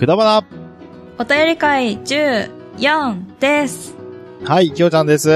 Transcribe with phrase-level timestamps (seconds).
[0.00, 0.46] くだばな。
[1.18, 3.94] お便り会14です。
[4.46, 5.28] はい、きょうちゃんです。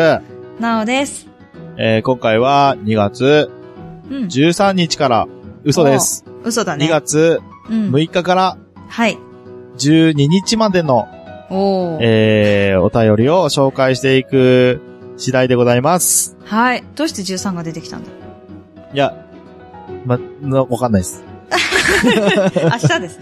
[0.58, 1.28] なおです。
[1.76, 3.50] えー、今回は2月
[4.10, 4.24] うん。
[4.24, 5.28] 13日から、
[5.64, 6.24] 嘘です。
[6.44, 6.86] 嘘だね。
[6.86, 7.90] 2月うん。
[7.90, 8.56] 6日から
[8.88, 9.18] はい。
[9.76, 11.08] 12日までの、
[11.50, 12.00] おー。
[12.00, 14.80] えー、お便りを紹介していく
[15.18, 16.38] 次第でございます。
[16.42, 16.82] はい。
[16.94, 18.10] どうして13が出てきたんだ？
[18.94, 19.14] いや、
[20.06, 21.22] ま、なわかんないです。
[22.72, 23.20] 明日です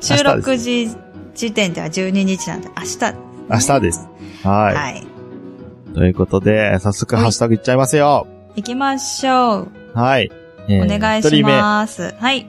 [0.00, 0.88] 収録時
[1.34, 3.14] 時点では12日なんで、明日。
[3.48, 4.08] 明日です。
[4.42, 4.74] はい。
[4.74, 5.06] はい。
[5.94, 8.26] ということで、早速ハッシュタグいっちゃいますよ。
[8.56, 9.68] 行きましょう。
[9.94, 10.30] はい。
[10.68, 12.14] えお願いします。
[12.18, 12.46] はい。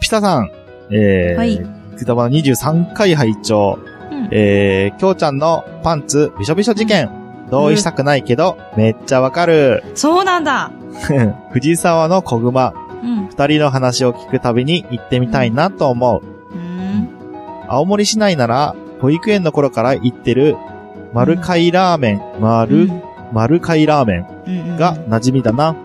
[0.00, 0.50] ピタさん。
[0.90, 1.58] えー、はい
[1.98, 3.78] くだばな23回拝聴
[4.10, 4.28] うん。
[4.30, 7.10] えー、きょうちゃんのパンツびしょびしょ事件。
[7.50, 9.82] 同意したくないけど、めっちゃわかる。
[9.94, 10.70] そうなんだ。
[11.50, 12.87] 藤沢の小熊。
[13.02, 13.28] うん。
[13.28, 16.56] 二人の話を聞くたびに行ってみたいなと思う。
[16.56, 17.08] うん。
[17.68, 20.56] 青森市内なら、保育園の頃から行ってる、
[21.12, 22.90] 丸貝ラーメン、丸、
[23.32, 24.76] 丸貝ラーメンうん。
[24.76, 25.76] が馴染みだな。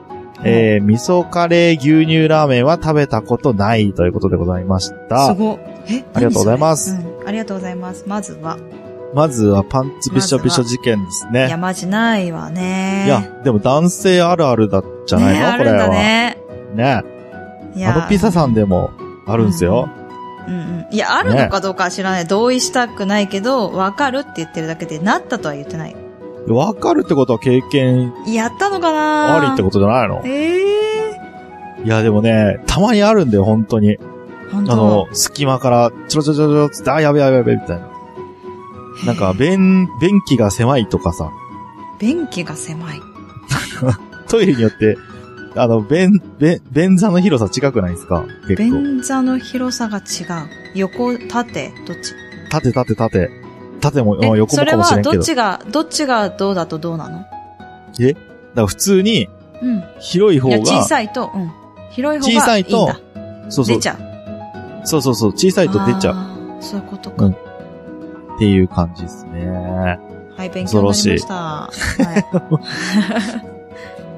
[0.45, 5.33] えー、味噌カレー牛乳ラーメンは食べたことないということでございましすた。
[5.33, 5.57] ごい。
[5.93, 6.93] えありがとうございます。
[6.93, 7.27] 何それうん。
[7.27, 8.03] ありがとうございます。
[8.07, 8.57] まずは。
[9.13, 11.47] まずはパンツびしょびしょ事件ですね。
[11.49, 13.03] 山じないわね。
[13.05, 15.89] いや、でも男性あるあるだじゃないの、ねあるんだこれは。
[15.89, 16.37] ね。
[16.75, 17.03] ね。
[17.75, 18.91] いやあのピザさんでも
[19.25, 19.89] あるんですよ。
[20.47, 20.57] うんう
[20.91, 20.93] ん。
[20.93, 22.27] いや、あるのかどうかは知らない。
[22.27, 25.95] 同意したくないけど、わかるって言ってるだけで、なったとは言ってない。
[26.47, 29.37] わ、かるってことは経験やったのかな？
[29.37, 30.21] ありってことじゃないの？
[30.25, 31.21] ええ
[31.85, 33.97] いや、でもね、たまにあるんだよ、本当に。
[33.97, 33.99] ー。
[34.51, 34.73] 本当？
[34.73, 37.87] あの、隙間から、ちょろちょろちょろつって、あ、やべやべやべ、みたいな。
[39.05, 41.31] なんか、便、便器が狭いとかさ、
[41.99, 42.99] 便器が狭い。
[44.27, 44.97] トイレによって、
[45.55, 48.25] あの、便、便、便座の広さ違くないですか？
[48.47, 48.81] 結構。
[48.81, 50.05] 便座の広さが違う。
[50.75, 52.13] 横、縦、どっち？
[52.49, 53.29] 縦縦縦。
[53.79, 55.11] 縦も、えまあ横もかそれはもしれんけど。
[55.11, 57.25] だかどっちが、どっちがどうだとどうなの？
[58.55, 59.29] ら普通に、
[59.61, 59.83] うん。
[59.99, 61.51] 広い方が、小さいと、うん。
[61.91, 62.35] 広い方がいい。
[62.37, 62.87] 小さいと
[63.49, 64.87] そうそう出ち、ゃう。
[64.87, 66.11] そうそうそう、小さいと出ちゃ
[66.59, 67.25] うそういうことか。
[67.25, 67.35] うん
[68.35, 69.47] っていう感じですね。
[70.35, 71.35] はい、勉強になりました。
[71.35, 71.69] は
[73.39, 73.43] い。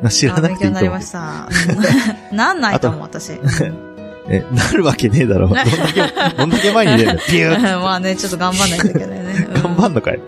[0.09, 1.01] 知らあなくていいと思う勉強になりま。
[1.01, 1.50] した。
[2.31, 3.33] うんなんないと思う、私。
[3.33, 3.95] う ん
[4.28, 5.47] え、なるわけねえだろ。
[5.47, 7.22] どんだけ、どんだけ前に出るんだよ。
[7.29, 7.79] ピュー。
[7.79, 9.47] まあね、ちょっと頑張んないといけないね。
[9.56, 10.19] うん頑張んのかい。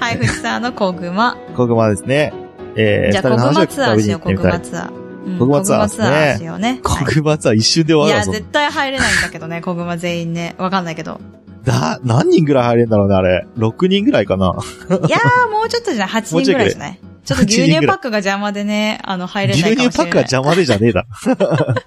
[0.00, 1.36] はい、藤沢の小熊。
[1.56, 2.32] 小熊ですね。
[2.76, 4.34] えー、じゃあ、小熊ツアーしよう、小。
[4.34, 4.88] 熊ツアー。
[4.90, 5.04] うん
[5.38, 6.80] 小熊ツアーですね小熊ツアーしようね。
[6.82, 10.54] 小はい熊ツアー一瞬でいや、終わるわ、そん絶対入れないんだけどね、小熊全員ね。
[10.58, 11.20] わかんないけど。
[11.64, 13.46] だ、何人ぐらい入れんだろうね、あれ。
[13.56, 14.46] 6人ぐらいかな。
[14.46, 20.04] いやー、もうちょっとじゃない ?8 人ぐらいじゃないちょっと牛乳パックが邪魔でね、あの、入れ牛ないかもしれない。
[20.04, 21.06] 乳パックは邪魔でじゃねえだ。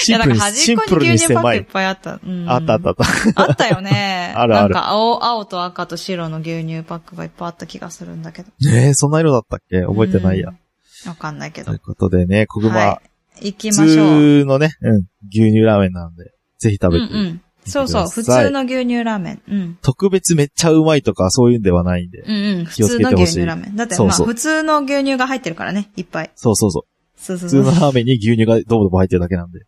[0.00, 1.64] シンプルに、シンプルに狭牛乳パックいっい。
[1.64, 2.20] ぱいあった。
[2.24, 2.94] うんあったあったあっ
[3.34, 3.42] た。
[3.42, 4.32] あったよね。
[4.38, 8.50] あるあるなんか青、青と赤と白の牛乳パックがいっぱいあった気がするんだけど。
[8.70, 9.82] ねえ、そんな色だったっけ？
[9.82, 10.50] 覚えてないや。
[10.50, 11.08] うん。
[11.08, 11.78] わかんないけどという。
[11.80, 13.00] ことでね、小熊、は
[13.40, 13.46] い。
[13.50, 14.06] 行き普ましょう。
[14.40, 16.24] 通のね、うん、牛乳ラーメンなんで、
[16.58, 17.12] ぜひ食べて。
[17.12, 17.40] うんうん。
[17.68, 19.42] そうそう、普通の牛乳ラーメン。
[19.48, 19.78] うん。
[19.82, 22.20] 特別めっちゃうまいとかそういうんではないんで。
[22.20, 22.64] うんうん。
[22.64, 23.76] 普通の牛乳ラーメン。
[23.76, 26.30] だって、まあ、普通の牛乳が入ってるからね、いっぱい。
[26.34, 26.82] そうそうそう。
[27.16, 27.62] そうそうそう。
[27.62, 29.60] 普通のラーメンに牛乳がどぼどぼ入ってるだけなんで。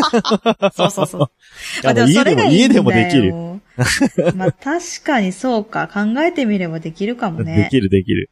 [0.74, 1.30] そうそうそう。
[1.82, 3.22] いやもう家でも、家でもできる。
[3.22, 3.32] る。
[4.36, 5.88] まあ、確かにそうか。
[5.88, 7.68] 考えてみればできるかもでね。
[7.70, 8.30] きるできる。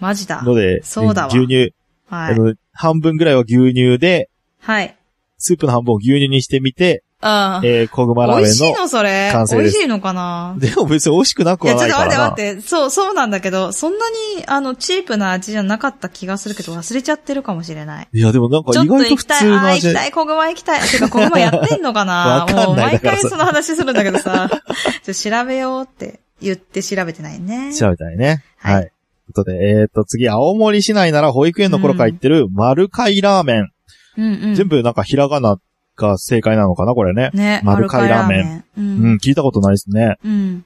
[0.00, 0.42] マジだ。
[0.42, 1.72] ので、そうだわ牛乳、
[2.06, 2.34] はい。
[2.34, 4.28] あの、半分ぐらいは牛乳で、
[4.58, 4.96] はい。
[5.38, 7.66] スープの半分を牛乳にしてみて、ああ。
[7.66, 8.46] えー、小熊ラーメンの。
[8.46, 9.30] 美味しいのそれ。
[9.32, 10.56] 完成美味しいのかな？
[10.58, 12.30] でも別に美味しくなくいや、はちょっとないからな。
[12.30, 12.68] 待って待って。
[12.68, 18.08] そう、そうなんだけど、そんなに、あの、チープな味じゃなかった気がするけど、忘れちゃってるかもしれない。
[18.12, 19.36] いや、でもなんかちょっと意外と普行きたい。
[19.36, 19.96] ああー、通の味行き。
[19.96, 20.12] たい。
[20.12, 20.88] 小熊行きたい。
[20.88, 22.46] てか、小熊やってんのかな？
[22.66, 24.50] もう、毎回その話するんだけどさ。
[24.50, 24.60] ちょっ
[25.04, 27.74] と調べようって言って調べてないね。
[27.74, 28.42] 調べたいね。
[28.58, 28.82] はいはい。
[28.82, 28.92] という
[29.32, 33.70] ことで、えっ、と、次、青森市内なら保育園の頃から行ってる丸貝ラーメン。
[34.18, 34.54] うんうん。
[34.54, 35.58] 全部なんかひらがな
[35.96, 37.30] が正解なのかなこれね。
[37.34, 38.64] ね、丸貝ラーメンン。
[38.76, 38.80] う。
[38.80, 40.16] うんん、聞いたことないですね。
[40.24, 40.64] うん。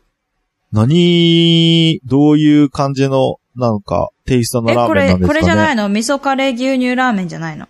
[0.73, 5.41] 何、どういう感じの、なんか、テイストのラーメンなんですかね？
[5.41, 5.89] これじゃないの？
[5.89, 7.67] 味噌カレー牛乳ラーメンじゃないの？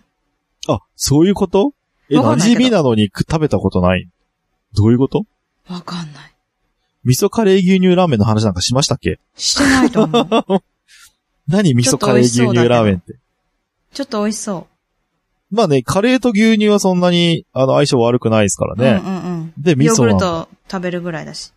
[0.67, 1.73] あ、そういうこと？
[2.09, 4.07] え、馴染みなのにく食べたことない？
[4.75, 5.25] どういうこと？
[5.69, 6.33] わかんない。
[7.05, 9.19] 味噌カレー牛乳ラーメンの話なんかしましたっけ？
[9.35, 10.63] してないと思う。
[11.47, 13.15] 何味噌カレー牛乳ラーメンって？
[13.93, 14.67] ちょっと美味しそ
[15.51, 18.77] まあね、カレーと牛乳はそんなに、あの、相性悪くないですからう。
[18.77, 19.01] ね。
[19.03, 19.53] うんうんうん。
[19.57, 21.51] で、味ヨーグルト食べるぐらいだし。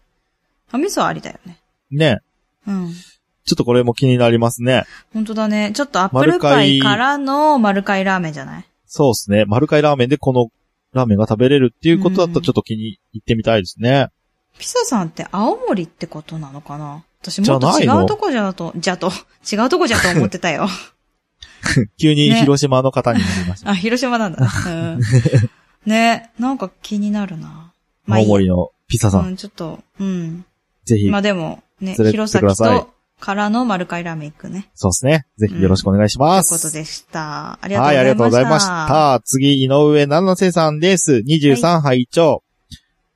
[0.70, 1.58] あ、味噌ありだよね。
[1.90, 2.20] ね。
[2.66, 2.92] うん。
[3.44, 4.84] ちょっとこれも気になりますね。
[5.12, 5.72] 本当だね。
[5.74, 8.64] ちょっとアップルパイからの丸貝ラーメンじゃない？
[8.86, 9.44] そうですね。
[9.46, 10.48] 丸貝ラーメンでこの
[10.92, 14.08] ラーメンが食べれるっていうことだったらちょっと気に入ってみたいですね。
[14.58, 17.04] ピサさんって青森ってことなのかな？
[17.20, 19.10] 私もっと違うとこじゃと、じゃと、
[19.50, 20.68] 違うとこじゃと思ってたよ。
[22.00, 23.70] 急にね広島の方になりました。
[23.70, 24.48] あ、広島なんだ。
[24.66, 25.00] うん。
[25.86, 27.72] ね、なんか気になるな。
[28.06, 30.44] まあいい森のピザさん、うん、ちょっと、うん。
[30.84, 32.92] ぜひ、まあでも、ね、連れてって弘前くださいと
[33.22, 34.68] からの丸貝ラーメン行くね。
[34.74, 35.26] そうですね。
[35.38, 36.48] ぜひよろしくお願いします。
[36.50, 37.58] ということでした。
[37.62, 38.64] ありがとうはい、ありがとうごございまし。
[38.64, 39.22] ざいましたた。
[39.24, 41.22] 次、井上七瀬さんです。
[41.24, 42.42] 23杯長。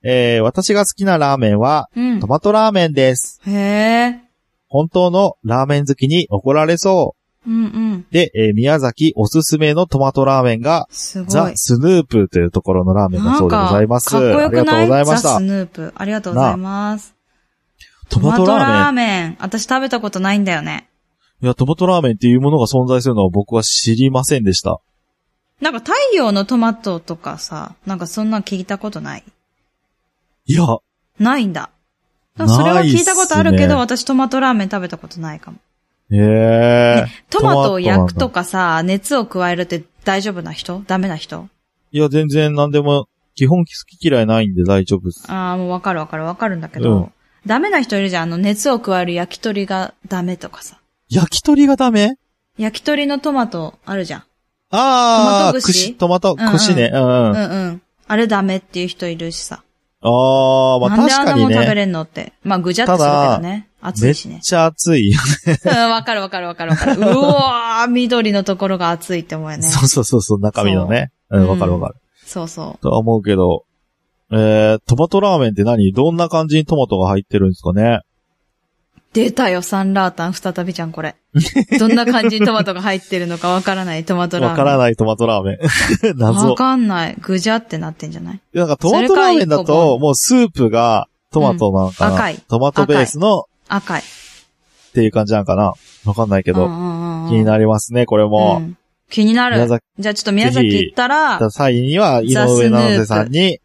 [0.05, 2.29] えー、私が好きなラーメンは、うんト。
[2.29, 3.41] マトラーメンです。
[3.47, 4.21] へえ。
[4.69, 7.17] 本当のラーメン好きに怒られそ
[7.47, 7.51] う。
[7.51, 8.07] うんうん。
[8.11, 10.89] で、えー宮崎おすすめのトマトラーメンが。
[10.91, 14.11] ザ・スヌープというところのラーメンだそうでございます。
[14.11, 15.43] かかっこよくありがとうないございましたザス。
[15.43, 15.93] ヌープ。
[15.95, 17.15] ありがとうございます。
[18.09, 19.37] トマトラーメンメン。
[19.41, 20.89] 私食べたことないんだよね。
[21.43, 24.81] いや、トマトラーメンっていうものが存在するのは僕は知りませんでした。
[25.61, 29.25] なんか太陽のトマトとかさ、なんかそんなん聞いたことない？
[30.47, 30.65] いや、
[31.19, 31.71] ないんだ。
[32.37, 35.59] それは聞いたことあるけど、ね私トマトラーメン食べたことないかも。
[36.11, 38.43] ええねトマトを焼くとか。
[38.43, 40.83] かさ、熱を加えるって大丈夫な人？
[40.87, 41.49] ダメな人？
[41.93, 45.25] いや、全然何でも、基本好き嫌いないんで大丈夫です。
[45.31, 47.13] ああ、もうわかるわかるわかるんだけど、うん
[47.47, 48.23] ダメな人いるじゃん。
[48.25, 50.81] あの、熱を加える焼き鳥がダメとかさ。
[51.09, 52.17] 焼き鳥がダメ？
[52.59, 54.21] 焼き鳥のトマトあるじゃん。
[54.71, 55.95] ああ、トマト串？
[55.95, 56.91] トマト、串ね。
[56.93, 57.07] うんうん。
[57.07, 57.83] うんあうん。
[58.09, 59.63] あれダメっていう人いるしさ。
[60.03, 61.55] あ、まあなんであんな確かにね。
[61.55, 62.33] もん食べれんのって。
[62.45, 63.69] まあ、ぐじゃっとするけどね。
[63.81, 64.41] 熱めっいしね。
[64.43, 65.11] ちゃ熱い。
[65.11, 65.15] う
[65.71, 67.01] んわかるわかるわかるわかる。
[67.01, 69.63] うわー、緑のところが熱いって思うよね。
[69.63, 71.13] そうそうそうそう、中身のね。
[71.31, 71.95] そううん、わかるわかる。
[72.25, 72.83] そうそう。
[72.83, 73.65] とは思うけど、
[74.33, 75.93] えー、トマトラーメンって何？
[75.93, 78.01] どんな感じにトマトが入ってるんですかね？
[79.25, 81.17] 出たよ、サンラータン再びじゃん、これ。
[81.81, 84.51] どんな感じにトマトが入ってるのかわからないトマトラーメン。
[84.51, 85.59] わからないトマトラーメン。
[86.19, 86.55] 謎わ。
[86.55, 87.17] かんない。
[87.21, 88.41] ぐじゃってなってんじゃない？
[88.53, 94.01] なんかトマトラーメンだと、もうスープがトマトなのかな、うん赤いトマトベースの赤い。
[94.01, 94.05] っ
[94.93, 95.73] ていう感じなのかな
[96.05, 98.59] わかんないけど、うんうんうん気になりますね、これも。
[98.59, 98.77] うん
[99.09, 99.57] 気になる。
[99.99, 103.61] じゃあちょっと宮崎行ったら、た際には、井上七瀬さんに、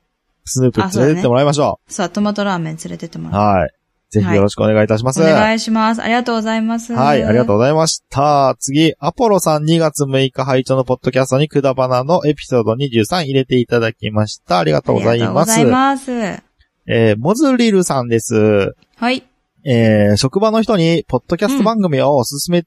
[0.46, 3.32] スヌープ連れてってもらいましょさあ、トマトラーメン連れてってもう。
[3.32, 3.42] らう。
[3.42, 3.72] はい。
[4.12, 5.22] ぜひよろしくお願いいたします。
[5.22, 6.02] お願いします。
[6.02, 6.94] ありがとうございます。
[6.94, 7.58] はい、ありがとうう。
[7.58, 8.56] ございました。
[8.60, 14.60] 次、アポロさん2月6日配聴のポッドキャストにくだばなのエピソード23入れていただきました。
[14.60, 15.24] ありがとうございます。
[15.24, 16.44] ありがとうございます。
[16.88, 18.76] えー、モズリルさんです。
[18.98, 19.24] はい。
[19.64, 22.64] えー、職場の人に、ポッドキャスト番組をおすすめ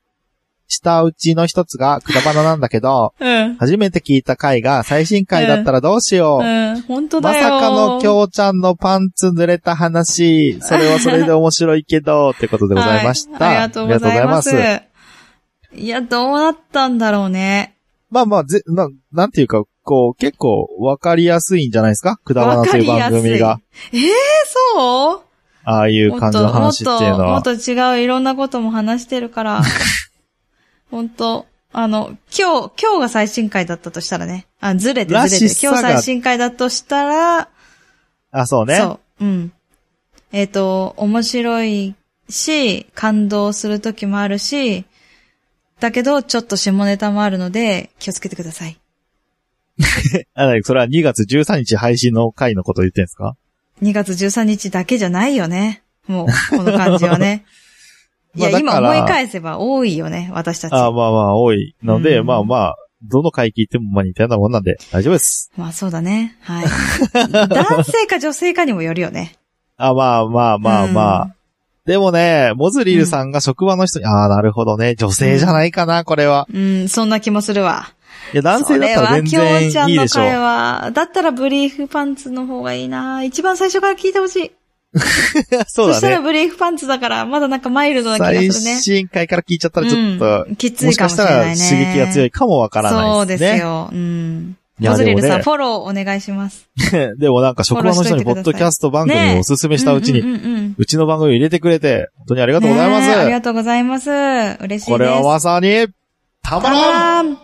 [0.69, 3.56] したうちの一つがくだばななんだけど、うん。
[3.56, 6.44] 初めて聞いた回が最新回だったらどうしよう。
[6.44, 6.82] うん。
[6.82, 7.44] 本当まだよ。
[7.44, 13.44] さかのきょうちゃんのパンツ濡れた話、それはそれで面白いけど、ってことでございました。
[13.44, 14.50] はいありがとうございます。
[14.50, 14.90] ありがとうござい
[15.76, 17.76] まや、どうなったんだろうね。
[18.10, 22.17] まあまあ、ぜ、な、なんていうか、こう、結構わかりやすいんじゃないですか？
[22.25, 23.58] くだばなという番組が。
[23.93, 24.10] ええ
[24.76, 25.20] そう？
[25.64, 27.43] ああいう感じの話っていうのはもっ。
[27.43, 29.62] と、もっと違ういろんなことも話してるから。
[30.94, 34.46] 本当あの、今日、今日が最新回だったとしたらね。
[34.61, 35.49] あ、ずれてらずれ。
[35.49, 37.49] して今日最新回だとしたら、
[38.31, 38.76] あ、そうね。
[38.76, 39.25] そう。
[39.25, 39.52] うん。
[40.31, 41.96] えっ、と、面白い
[42.29, 44.85] し、感動する時もあるし、
[45.81, 48.79] だけど、ちょっと下ネタもあるので、気をつけてください。
[50.35, 53.36] あなにそれは2月13日配信の回のことを言ってんですか
[53.82, 55.82] ？2月13日だけじゃないよね。
[56.06, 57.44] もう、この感じはね。
[58.36, 60.72] いや、今思い返せば多いよね、私たち。
[60.72, 65.53] あまあまあ、多いので、うんまあまあ、どの回聞いてもまあ似たようなもんなんで大丈夫です。
[65.56, 66.36] まあそうだね。
[66.41, 66.67] はい。
[67.48, 69.34] 男性か女性かにもよるよね。
[69.76, 71.34] あまあまあまあまあ。
[71.84, 74.94] でもね、モズリルさんが職場の人に、ああ、なるほどね。
[74.94, 76.46] 女性じゃないかな、これは。
[76.50, 76.81] うん。
[76.81, 77.93] うん、そんな気もするわ。
[78.32, 80.24] いや、男性だったら全それは、きょうちゃんの然いいでしょう。
[80.24, 80.91] 会話。
[80.93, 84.53] だったらブリーフパンツの方がいいな一番最初から聞いてほしい。
[85.67, 86.24] そうしたらだね。
[86.24, 88.81] ブリーフパンツだから、まだなんかマイルドな気が最するね。
[88.81, 91.69] 新回から聞いちゃったらちょっと、うんきつもしかしいかもしたれらないね。
[91.69, 93.39] 刺激が強いかもわからないそうでね。
[93.39, 93.91] ですすよ。
[93.93, 94.56] うん。
[94.79, 96.69] モズリルさん、ねフォローお願いします。
[97.19, 103.10] でもなんか職場の人にポッドキャスト番組をおすすめしたうちに、うちの番組を入れてくれて、本当にありがとうございます。
[103.10, 104.10] ありがとうございます。
[104.10, 104.86] 嬉しいです。
[104.91, 105.86] これはまさに、
[106.43, 107.39] たまらんらんっ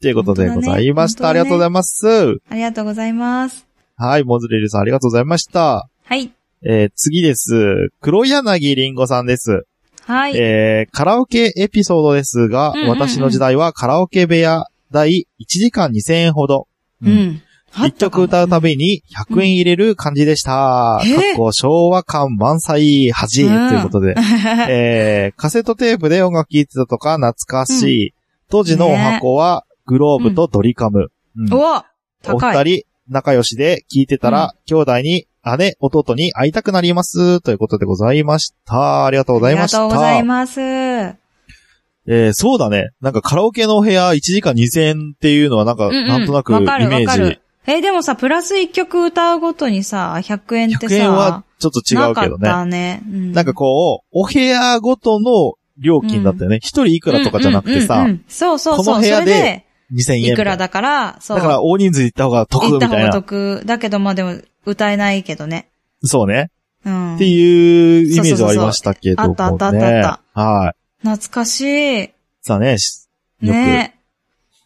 [0.00, 1.24] ていうことでございました。
[1.24, 2.40] 本当だねありがとうございます。
[2.48, 3.66] ありがとうございます。
[3.96, 5.86] はい、モズリルさんありがとうございました。
[6.04, 6.32] はい。
[6.64, 7.90] えー、次です。
[8.00, 9.64] 黒柳りんごさんです。
[10.06, 10.36] はい。
[10.36, 16.66] えー、カラオケエピソードですが、うんうんうん私の時代はカラオケ部屋代1時間2000円ほど。
[17.02, 17.08] う。
[17.08, 17.42] ん。
[17.86, 20.50] 一曲歌うたびに100円入れる感じでした。
[20.50, 24.14] かっえーこ昭和感満載恥、うんということで。
[24.68, 28.14] えー、カセットテープで音楽聴いてたとか懐かしい。
[28.50, 31.10] 当時のお箱はグローブとドリカム。
[31.36, 31.86] うんうわ
[32.24, 32.64] お高い。
[32.64, 35.26] 二人、仲良しで聞いてたら、兄弟に、
[35.58, 37.40] 姉、弟に会いたくなります。
[37.40, 39.06] ということでございました。
[39.06, 39.78] ありがとうございました。
[39.78, 40.60] ありがとうございます。
[40.60, 42.90] えー、そうだね。
[43.00, 47.40] なんかカラオケのお部屋1時間2000円っていうのはなんか、うんうんなんとなくイメージ。
[47.66, 52.64] えーでもさ、プラス1曲歌うごとにさ、100円って100円はさ、ちょっと違うけどなかっね。
[52.64, 53.02] たね。
[53.06, 56.56] うんなんかこう、お部屋ごとの料金だったよね。
[56.56, 58.84] 一、人いくらとかじゃなくてさ、うんうんうんうんそうそうそう。
[58.86, 60.24] この部屋で、2000円。
[60.24, 61.36] いくらだから、そう。
[61.38, 63.12] だから大人数行った方が得行った方がみたいな。
[63.12, 63.62] 得。
[63.64, 65.68] だけど、まあでも、歌えないけどね。
[66.04, 66.50] そうね。
[66.84, 67.14] うん。
[67.16, 69.34] っていうイメージはありましたけどもね。
[69.36, 71.06] そうそうそうあったあったあったはい。
[71.08, 71.60] 懐かし
[72.04, 72.10] い。
[72.42, 73.08] さあね、し
[73.42, 73.96] よく、ね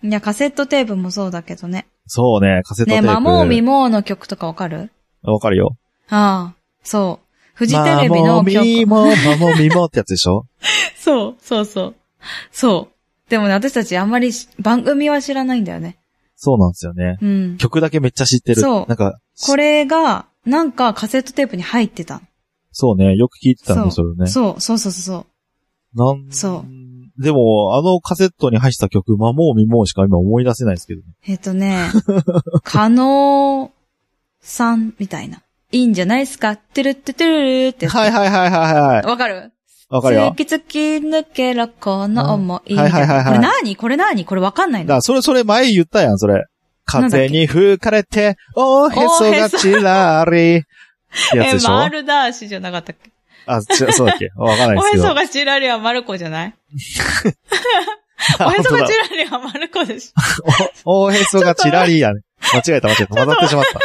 [0.02, 1.87] いや、カセットテープもそうだけどね。
[2.07, 3.14] そうね、カセットテーねプ。
[3.14, 4.90] マモーミモーの曲とかわかる？
[5.23, 5.76] わかるよ。
[6.11, 7.26] ああ、そう。
[7.54, 8.87] フジテレビのマモーミ曲。
[8.87, 10.47] モー、マモーミモーってやつでしょ？
[10.99, 11.95] そう、そうそう。
[12.52, 12.94] そう。
[13.28, 15.97] でもね、私たちあんまりし番組は知らないんだよね。
[16.37, 17.16] そうなんですよね。
[17.23, 17.57] うん。
[17.59, 18.61] 曲だけめっちゃ知ってる。
[18.61, 22.21] そうなんか、これが、なんかカセットテープに入ってた。
[22.73, 24.26] そうね、よく聞いてたんで、それね。
[24.26, 25.26] そう、そうそうそ
[25.95, 25.99] う。
[25.99, 26.64] なんそ
[27.19, 31.07] でも、あのカセットに入ってた曲、マモーミモーしか今思い出せないですけどね。
[31.26, 31.78] えっ、とね、
[32.64, 33.71] 加納
[34.40, 35.40] さんみたいな。
[35.71, 36.57] いいんじゃないですか？
[36.57, 37.87] てるってるるって。
[37.87, 39.07] はいはいはいはいはい。
[39.07, 39.52] わかる？
[39.91, 40.35] わかるよ。
[40.37, 42.73] 突き抜けろ、この思い。
[42.75, 43.76] うんはいはいはいはいこれ何？
[43.76, 44.25] これ何？
[44.25, 46.45] これわかんないのだから、それ、それ前言ったやん、それ。
[46.87, 50.62] 風に吹かれて、おへそがちらり。
[51.35, 51.71] やつえで、しょ？
[51.71, 53.11] マルダーシじゃなかったっけ？
[53.47, 54.31] あ、ちそうだっけ？
[54.37, 55.03] わかんないですけど。
[55.05, 56.55] おへそがちらりはマルコじゃない？
[58.41, 60.85] おあへそがちらりはマルコでしょ。
[60.91, 62.23] おおへそがちらりやね。
[62.53, 63.14] 間違えた間違えた。
[63.14, 63.81] 混ざってしまった。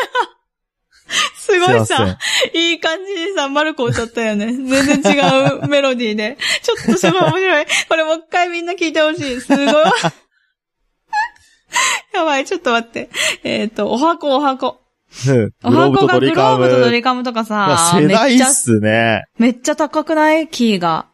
[1.35, 2.17] すごいさ、
[2.53, 4.53] いい感じにさ、マルコ歌ったよね。
[4.53, 5.19] 全然違
[5.63, 6.37] うメロディーで。
[6.61, 7.65] ちょっとすごい面白い。
[7.89, 9.41] これもう一回みんな聞いてほしい。
[9.41, 9.65] すごい。
[12.13, 13.09] やばい、ちょっと待って。
[13.43, 14.79] えっ、と、お箱お箱。
[15.27, 16.91] うんお箱がグローブとドム。
[16.91, 19.23] リカムとかまさあ、世代めっちゃ、っすね。
[19.39, 20.47] めっちゃ高くない？
[20.47, 21.07] キーが。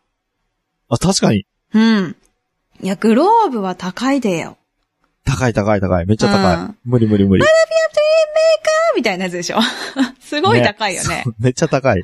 [0.90, 1.46] あ、確かに。
[1.74, 2.16] うん。
[2.82, 4.58] いや、グローブは高いでよ。
[5.26, 6.06] 高い高い高い。
[6.06, 6.56] めっちゃ高い。
[6.56, 7.44] うん無理無理無理。
[8.96, 9.60] みたいなやつでしょ。
[10.20, 11.24] すごい高いよね。
[11.40, 12.04] めっちゃ高い。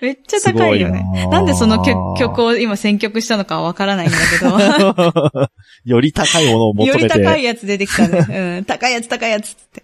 [0.00, 1.38] めっちゃ高いよねな。
[1.38, 5.50] なんでその曲曲を今選曲したのかわからないんだけど。
[5.84, 7.18] より高いものを求よめて。
[7.18, 8.58] り高いやつ出てきたね。
[8.58, 8.64] うん。
[8.64, 9.82] 高いやつ高いやつって。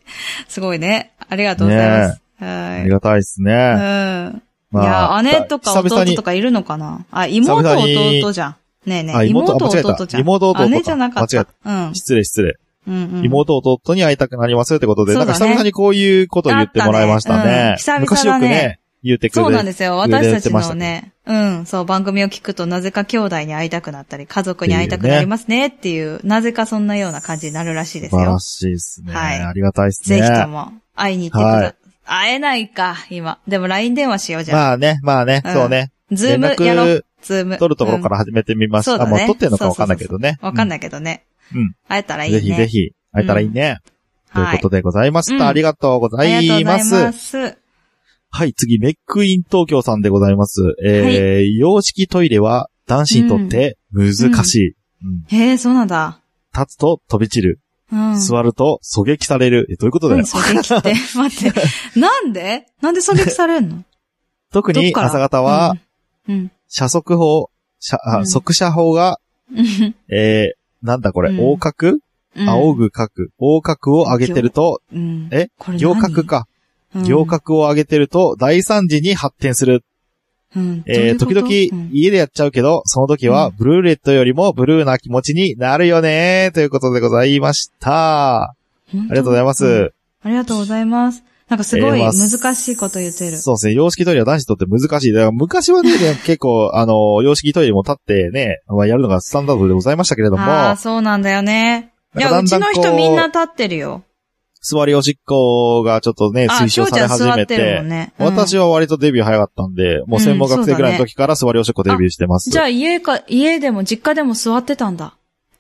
[0.48, 1.12] すごいね。
[1.28, 2.20] ありがとうございます。
[2.38, 2.80] はい。
[2.80, 3.52] ありがたいですね。
[3.52, 4.82] うん。
[4.82, 7.04] いや、姉とか弟とかいるのかな？
[7.10, 8.56] あ、妹弟じゃん。
[8.86, 9.68] ねえねあえ、妹弟
[10.06, 10.22] じゃん。
[10.22, 11.70] 妹弟か姉じゃなかっ間違えた。
[11.86, 11.94] うん。
[11.94, 12.54] 失礼失礼。
[12.86, 13.24] うんうん。
[13.24, 17.74] 妹弟に会いたくなりますってことで、ねなんか久々にこういうことを言ってもらいましたあったねうんね。
[17.78, 19.96] 久々だね昔よくね、言ってくれそうなんですよ。
[19.96, 28.38] 私たちのね、うん、そう、番組を聞くとなぜか兄弟に会いたくなったり、家族に会いたくなりますねっていう、なぜかそんなような感じになるらしいですよ素晴ら。
[28.40, 29.12] しいですね。
[29.12, 30.18] はいありがたいですね。
[30.18, 31.74] ぜひとも会いに行ってくだ、はい
[32.04, 33.38] 会えないか、今。
[33.46, 34.58] でも LINE 電話しようじゃん。
[34.58, 35.92] まあね、まあね、うんそうね。
[36.10, 37.04] ズームやろう。
[37.22, 37.58] ズーム。
[37.58, 38.90] 取るところから始めてみます。
[38.90, 40.38] うだねもう取ってんのかわかんないけどね。
[40.42, 41.24] わかんないけどね。
[41.54, 41.74] うん。
[41.88, 42.40] 会えたらいいね。
[42.40, 43.78] ぜひぜひ、会えたらいいね。
[44.34, 45.48] ということででございましうんた。
[45.48, 46.90] ありがとうござありがとういます。
[46.90, 47.58] ございます。
[48.30, 50.62] はい、次、メックイン東京さんでございます。
[50.84, 54.68] えー、洋式トイレは男子にとって難しい。
[54.70, 54.76] うん
[55.26, 56.20] へえ、そうなんだ。
[56.54, 57.60] 立つと飛び散る。
[57.92, 58.18] うん。
[58.18, 59.66] 座ると狙撃される。
[59.70, 60.26] え、どういうことだよ何。
[60.26, 60.94] 狙撃って？
[61.18, 61.60] 待って。
[62.00, 62.66] なんで？
[62.80, 63.84] なんで狙撃されんの？
[64.52, 65.76] 特に朝方は、、
[66.28, 66.50] うん。
[66.68, 69.18] 車速法、車あうん速射法が、
[69.54, 69.94] うん。
[70.08, 71.98] えー、なんだこれ、うん横角
[72.34, 73.10] うん仰ぐ角。
[73.40, 75.28] 横角を上げてると、うん。
[75.30, 75.48] え？
[75.76, 76.24] 行角。
[76.24, 76.46] か。
[76.94, 77.26] うん行。
[77.26, 79.84] 角を上げてると、大惨事に発展する。
[80.56, 80.82] うん。
[80.86, 81.48] えー、時々
[81.92, 88.42] 家でやっちゃうけど、その時はうんブルーレットよりもブルーな気持ちになるよねということでございました。
[88.42, 88.54] あ
[88.92, 89.92] りがとうございます。
[90.22, 91.24] ありがとうございます。
[91.52, 93.36] なんかすごいえーまあ難しいこと言ってる。
[93.36, 93.74] そうですね。
[93.74, 95.12] 洋式トイレは男子にとって難しい。
[95.12, 95.90] だから昔はね、
[96.24, 101.92] 結構、あの、洋式トイレも立ってね、まあやるのがスタンダードでございましたけれども、ああ、そうなんだよね。
[102.16, 104.02] いや、うちの人みんな立ってるよ。
[104.62, 108.14] 座りおしっこがちょっとね、あ、推奨され始めてるもて、んね。
[108.16, 108.68] 私は。
[108.68, 112.48] は割とデビュー早かったんで、もう専門学生ぐらいの時から座りおしっこデビューしてます。
[112.48, 115.16] じゃあ家か、家でも実家でも座ってたんだ。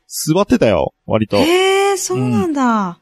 [0.06, 1.36] 座ってたよ、割と。
[1.36, 3.01] へえ、そうなんだ。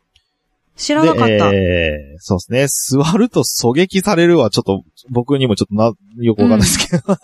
[0.81, 1.51] 知らなかった。
[1.51, 3.03] で、えーそうですね。
[3.03, 7.19] 座ると狙撃されるはちょっと、僕にもちょっとな、よくわかんないですけど。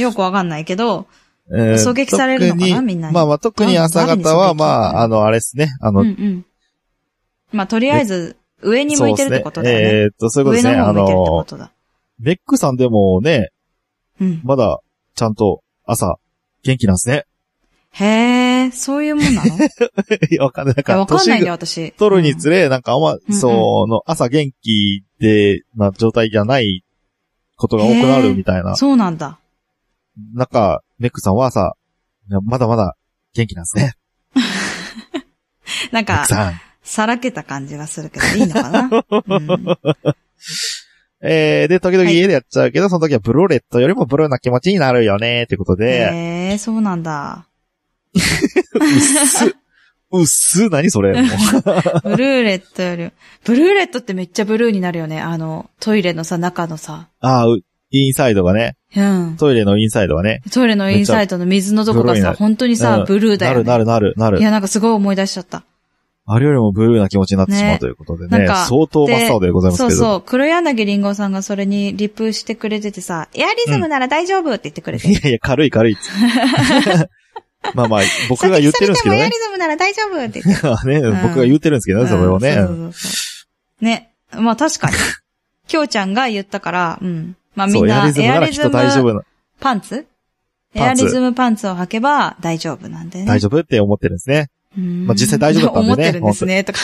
[0.00, 1.06] よくわかんないけど、
[1.50, 5.68] えー狙撃されるのかな特みんなにまあまあ特に朝方は、まあ、あの、あれですね。
[5.80, 6.46] あの、うんうん。
[7.52, 9.84] まあ、とりあえず、上に向いてるってことだよね。
[10.02, 10.80] えーっと、そういうことで上すね。
[10.80, 11.44] あの。
[12.20, 13.50] ベックさんでもね、
[14.20, 14.40] うん。
[14.44, 14.80] まだ、
[15.14, 16.16] ちゃんと朝、
[16.62, 17.24] 元気なんですね。
[17.90, 19.56] へえ、そういうもんなの？
[19.56, 19.68] い
[20.32, 20.74] いやわかんない。
[20.74, 21.92] なんや、か、わかんないんだよ、年私。
[21.92, 26.84] 取るにつれ、なんかあんま、うんその、朝元気で、な状態じゃない
[27.56, 28.70] ことが多くなるみたいな。
[28.70, 29.38] うんそうなんだ。
[30.34, 31.74] なんか、メックさんはさ、
[32.30, 32.96] いやまだまだ
[33.34, 33.94] 元気なんですね。
[35.90, 36.26] なんか
[36.82, 39.66] さらけた感じがするけど、いいのかな、 うん
[41.24, 47.46] えー、で、時々はい家でやっちゃうけど、その時はブルーレットよりもブルーな気持ちになるよね、ってことで、へえ、そうなんだ。
[48.14, 48.88] うっ
[49.26, 49.44] す、
[50.10, 51.12] うっす、何それ
[52.04, 53.10] ブルーレットより、
[53.44, 55.20] ブルーレットってめっちゃブルーになるよね。
[55.20, 57.08] あの、トイレのさ、中のさ。
[57.20, 59.36] ああ、うインサイドがね、うん。
[59.38, 63.64] トイレのインサイドがね、トイレのインサイドの水のとこがさ、本当にさ、うんブルーだよ、ね。
[63.64, 64.42] なるなるなるなるい。
[64.42, 65.64] や、なんかすごい思い出しちゃった。
[66.24, 69.90] あれよりもブルーな気持ちになってしまうねということでね、なんか相当真っ青でございますけど。
[69.90, 70.22] そうそう。
[70.22, 75.08] 黒柳りんごさんがそれにリプしてくれててさ、エアリズムなら大丈夫って言ってくれて。
[75.10, 75.96] いやいや、軽い軽いっ。
[77.74, 79.34] まあまあ、僕が言ってるんですけどね先にされてもエアリ。
[79.36, 80.86] ズムなら大丈夫って言って。
[80.88, 82.50] ね、うん僕が言ってるんですけどね、それをね。
[82.50, 83.46] うんそうそうそ
[83.82, 84.12] うね。
[84.32, 84.96] まあ確かに。
[85.68, 87.36] きょうちゃんが言ったから、うん。
[87.54, 88.06] まあみんなエア
[88.44, 89.22] リズム大丈夫な、
[89.60, 90.06] パンツ？
[90.74, 93.26] エアリズムパンツを履けば大丈夫なんでね。
[93.26, 94.48] 大丈夫って思ってるんですね。
[94.76, 96.78] うんまあ実際大丈夫だったんでね思ってるんですね、とか。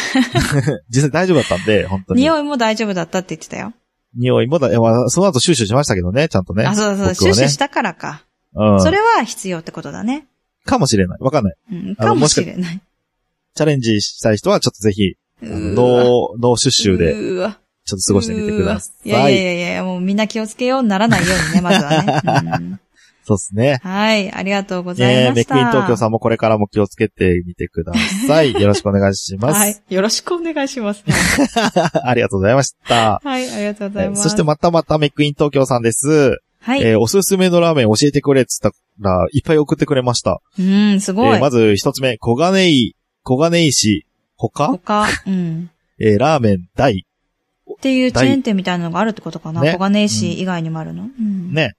[0.91, 2.21] 実際大丈夫だったんで、本当に。
[2.21, 3.73] 匂いも大丈夫だったって言ってたよ。
[4.15, 6.65] 匂いもだ、まあその後シュッシュしましたけどね、ちゃんとね。
[6.65, 8.23] あ、そうそう、ねシュッシュしたからか。
[8.55, 8.81] うん。
[8.83, 10.27] それは必要ってことだね。
[10.69, 11.19] かもしれない。
[11.21, 11.55] わかんない。
[11.73, 12.81] うん、かもしれない。
[13.55, 19.09] チャレンジしたい人はちょっとぜひ、あのうーわノー、ノーシュッシュで、ちょっと過ごしてみてください。
[19.09, 22.61] いやいやいやいや、もうみんな気をつけようならないようにね、まずはね。
[22.61, 22.81] うん
[23.29, 23.79] そうですね。
[23.83, 25.55] はい、ありがとうございねメました。
[25.55, 27.93] ックイン東京さんもこれからも気をつけてみてくだ
[28.27, 28.55] さい。
[28.59, 29.59] よろしくお願いします。
[29.59, 31.05] はい、よろしくお願いします。
[32.03, 33.21] ありがとうございました。
[33.23, 34.23] はい、ありがとうございます。
[34.23, 36.39] そしてまたまたメックイン東京さんです。
[36.61, 36.83] はい。
[36.83, 40.41] えーおすすめのラーメン教えてくれって言ったら、いっぱい送ってくれました。
[40.59, 41.37] うん、すごい。
[41.37, 45.71] えーまず一つ目、小金井、小金井市、他、他、うん。
[46.01, 47.05] えーラーメン大。
[47.71, 49.61] っていうチェーン店みたいなのがあるってことかな？
[49.63, 51.53] ね小金井市以外にもあるの、うん。
[51.53, 51.75] ね。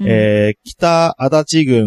[0.00, 1.86] うん、えー北足立郡、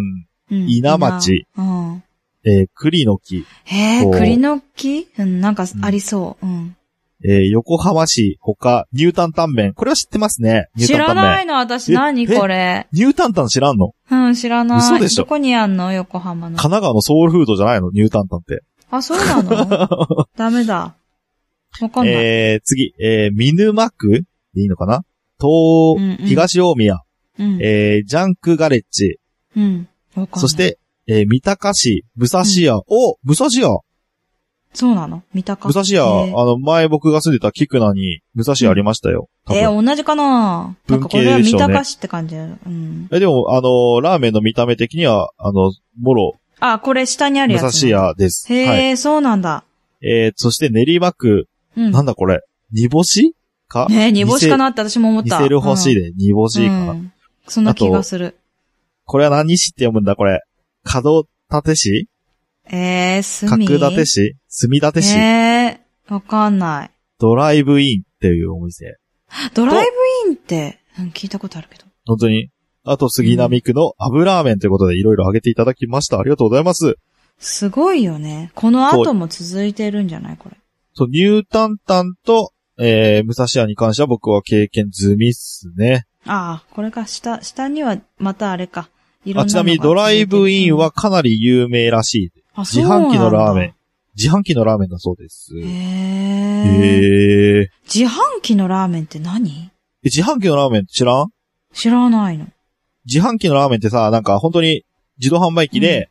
[0.51, 1.47] うん稲町。
[1.57, 2.03] うん。
[2.45, 5.07] えー栗の木、へえ、栗の木？
[5.17, 6.45] うん、なんかありそう。
[6.45, 6.75] うん。
[7.23, 9.73] えー横浜市、他、ニュータンタンメン。
[9.73, 10.67] これは知ってますね。
[10.75, 11.23] ニュー知タンタンメン。
[11.25, 12.87] らないの私え何これ？
[12.91, 13.93] ニュータンタン知らんの？
[14.11, 14.79] うん、知らない。
[14.79, 16.57] 嘘でしょどこにあんの横浜の？
[16.57, 16.69] 神。
[16.69, 17.89] 奈川のソウルフードじゃないの？
[17.91, 18.61] ニュータンタンって。
[18.91, 20.25] あ、そうなの？
[20.35, 20.95] ダメだ。
[21.81, 22.13] わかんない。
[22.15, 24.23] えー、次、えー、見沼区？
[24.53, 25.03] でいいのかな？
[25.39, 26.99] 東、うんうん東大宮、
[27.39, 27.59] うん。
[27.61, 29.19] えー、ジャンクガレッジ、
[29.55, 29.87] うん。
[30.15, 30.39] わかんない。
[30.41, 33.79] そし、て、えー、三鷹市、武蔵屋、お武蔵屋
[34.75, 35.23] そうなの？
[35.33, 35.67] 三鷹。
[35.67, 39.29] 武蔵屋、えーあの、前僕が住んでた菊名に、武蔵屋ありましたよ。
[39.45, 40.75] 多分えー同じかな？
[40.87, 42.35] なんかこれは三文系でしょうね鷹市って感じ。
[42.35, 43.07] うん。
[43.11, 47.81] え、でも、あの、ラーメンの見た目的には、あの、もろ、あ、これ下にある武やつ。
[47.81, 48.51] 蔵屋です。
[48.53, 48.97] へえ、はい。
[48.97, 49.63] そうなんだ。
[50.01, 51.91] えー、そして練馬区、うん。
[51.91, 53.35] なんだこれ、煮干し
[53.67, 53.87] か？
[53.89, 55.37] ねえ、煮干しかなって私も思った。
[55.37, 56.11] 似せる星で。
[56.11, 56.91] で煮干しかな。
[56.91, 57.11] うん
[57.47, 58.35] そんな気がする。
[59.03, 60.15] これは何市って読むんだ？
[60.15, 60.41] これ。
[60.83, 62.07] 角立市？
[62.67, 63.67] えー、すみ。
[63.67, 64.35] 角立市？
[64.47, 66.91] 墨立市、えー、わかんない。
[67.19, 68.97] ドライブインっていうお店。
[69.53, 69.85] ドライ
[70.25, 71.85] ブインって、うん聞いたことあるけど。
[72.05, 72.49] 本当に。
[72.83, 76.19] あと、杉並区の油ラーメンということでいろいろ挙げていただきました。
[76.19, 76.95] ありがとうございます。
[77.39, 78.51] すごいよね。
[78.55, 80.37] この後も続いてるんじゃない？
[80.37, 80.57] これ。
[80.93, 86.05] そう、ニュータンタンと、えー、武蔵屋に関しては僕は経験済みっすね。
[86.25, 88.89] ああ、これか、下、下にはまたあれか。
[89.25, 92.31] いろんなのがあちなみにドライブインは、かなり有名らしい。
[92.55, 93.73] あ自販機のラーメン。
[94.17, 95.57] 自販機のラーメンだそうです。
[95.59, 97.61] へへえ。
[97.63, 97.67] ー。
[97.83, 99.71] 自販機のラーメンって何？
[100.03, 101.27] え自販機のラーメン知らん？
[101.73, 102.47] 知らないの。
[103.05, 104.85] 自販機のラーメンってさ、なんか本当に
[105.17, 106.09] 自動販売機で、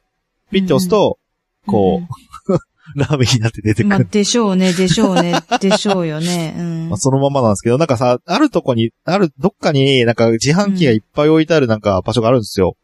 [0.53, 1.19] ピッて押すと、
[1.67, 2.03] こ
[2.47, 2.53] う、
[2.95, 3.89] ラーメンになって出てうん。
[3.89, 4.09] まあ、くる。
[4.11, 6.55] でしょうね、でしょうね、 でしょうよね。
[6.59, 6.97] うんまあ、。
[6.99, 12.77] そのままなんですけど、なんかさ、あるとこに、ある、どっかになんか自販機がいっぱい置いてあるなんか場所があるんですよ。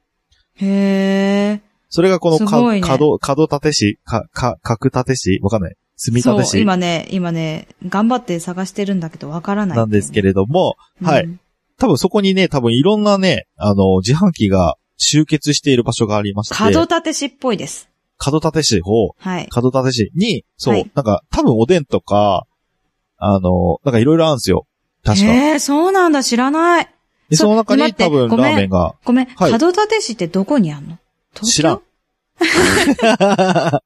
[0.57, 1.70] へえ。
[1.91, 2.39] それがこの
[2.73, 5.77] ね角、角立市か、か、角立市わかんない。
[5.97, 9.77] 墨そう立、市今ね、今ね、頑張って探してるんだけど、わからない。
[9.77, 11.29] なんですけれども、うんはい。。
[11.79, 17.89] 多分そこにね、多分いろんなね、あの、自販機が集結している場所がありまして、角立市っぽいです。
[18.19, 19.49] 角立市、ほう、はい。
[19.51, 22.47] 角立市に、そう、はいなんか多分おでんとか、
[23.19, 24.67] あの、なんかいろいろあるんですよ。
[25.05, 25.27] 確か。
[25.27, 26.89] へえ、そうなんだ、知らない。
[27.31, 30.99] で、その中に多分ラーメンが、ごめん、はい角立市ってどこにあんの？
[31.35, 31.81] 知らん。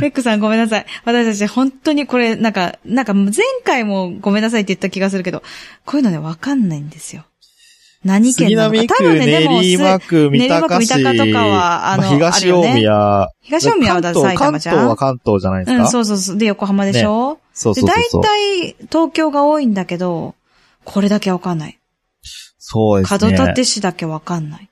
[0.00, 0.86] レックさんごめんなさい。
[1.04, 3.32] 私たち本当にこれ、なんか、なんか前
[3.64, 5.42] 回もごめんなさいって言った気がするけど、
[5.84, 7.24] こういうのね、わかんないんですよ。
[8.04, 8.94] 何県杉なのか。
[8.96, 10.88] 多分ね、でも、練馬区、三鷹市。
[10.88, 13.28] 三鷹とかはあのま東あるよね大宮。
[13.42, 16.38] 東大宮はだ埼玉じゃん関東は関東じゃないですか、うん、そうそうそう。
[16.38, 18.22] で、横浜でしょ、そうで、大そうそうそう。
[18.22, 20.34] 体、東京が多いんだけど、
[20.84, 21.78] これだけわかんない。
[22.58, 23.36] そうです角ね。
[23.54, 24.68] 立市だけわかんない。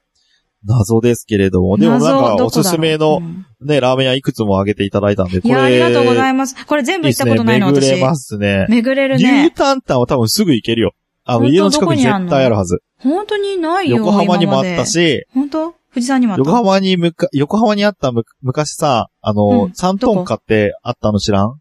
[0.64, 1.76] 謎ですけれども。
[1.78, 5.54] でもなんか、おすすめのうんね、ラーメン屋いくつもあげていただいたんで、これ。
[5.54, 6.66] いや、ありがとうございまます。
[6.66, 7.92] これ全部行ったことないの、いいですね。
[7.92, 7.96] 私。
[7.96, 8.66] 巡れますね。
[8.68, 9.50] 巡れるニューね。
[9.50, 10.92] タンタンは多分すぐ行けるよ。
[11.24, 12.82] あの、家の近くに絶対あるはず。
[12.98, 13.98] 本当にないよ。
[13.98, 14.86] 横浜にもあった。
[14.86, 15.74] し、本当？
[15.92, 16.44] 富士山にもあった？
[16.44, 21.60] 横浜にむか、横浜にあったむ、昔さ、あの、うん三トンカってあったの知らん？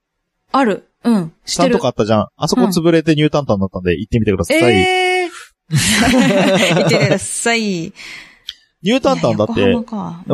[0.51, 0.87] ある。
[1.03, 1.33] うん。
[1.45, 1.81] 知ってる三トン。
[1.81, 2.27] カあったじゃん。
[2.37, 4.57] あそこ潰れてニュータンタンになったんで行ってみてください。
[4.57, 5.29] ええー。
[6.79, 7.93] 行ってください。
[8.81, 9.75] ニュータンタンだって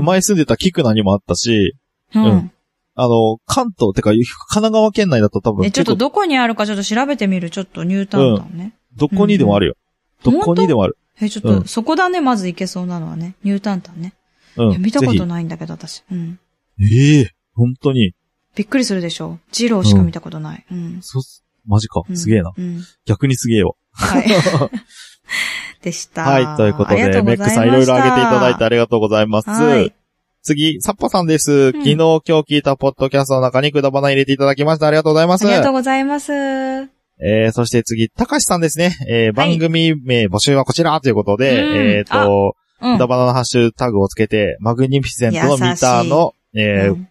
[0.01, 1.75] 前住んでた菊名にもあったし、
[2.13, 2.51] ううんん。
[2.97, 7.49] あの、関東、てか、神奈川県内だと多分え、ちょっとどこにあるかちょっと調べてみる。
[7.49, 8.73] ちょっとニュータンタンね。
[8.95, 9.75] どこにでもあるよ。
[10.23, 10.97] どうんこにでもある。
[11.19, 13.35] え、ちょっと、うんそこだね、まず行けそうなのはね。
[13.43, 14.13] ニュータンタンね。
[14.55, 14.81] うん。
[14.81, 16.03] 見たこぜとないんだけど、私。
[16.11, 16.39] うん。
[16.77, 18.13] ひええ本当に。
[18.55, 19.39] びっくりするでしょ？
[19.51, 20.65] ジローしか見たことない。
[20.71, 20.99] うん。
[21.01, 21.19] そ、
[21.65, 22.03] マジか。
[22.07, 22.53] うんすげえな。
[22.55, 22.81] うん。
[23.05, 23.73] 逆にすげえわ。
[23.91, 24.25] はい。
[25.81, 26.23] でした。
[26.23, 29.49] はい、ということで、メックさんいろいろあげていただいてありがとうございます。
[29.49, 29.93] はい。
[30.41, 31.71] 次、サッパさんです。
[31.71, 34.87] 昨日、今日聞いたポッドキャストの中にくだばな入れていただきました。
[34.87, 35.47] ありがとうございます。
[35.47, 36.31] ありがとうございます。
[36.33, 38.95] えー、そして次、たかしさんですね。
[39.07, 47.07] えー、番組名募集はこちらということで、うんえっ、と、うんくだばなのハッシュタグをつけて、マグニフィセントのミターの、えーうん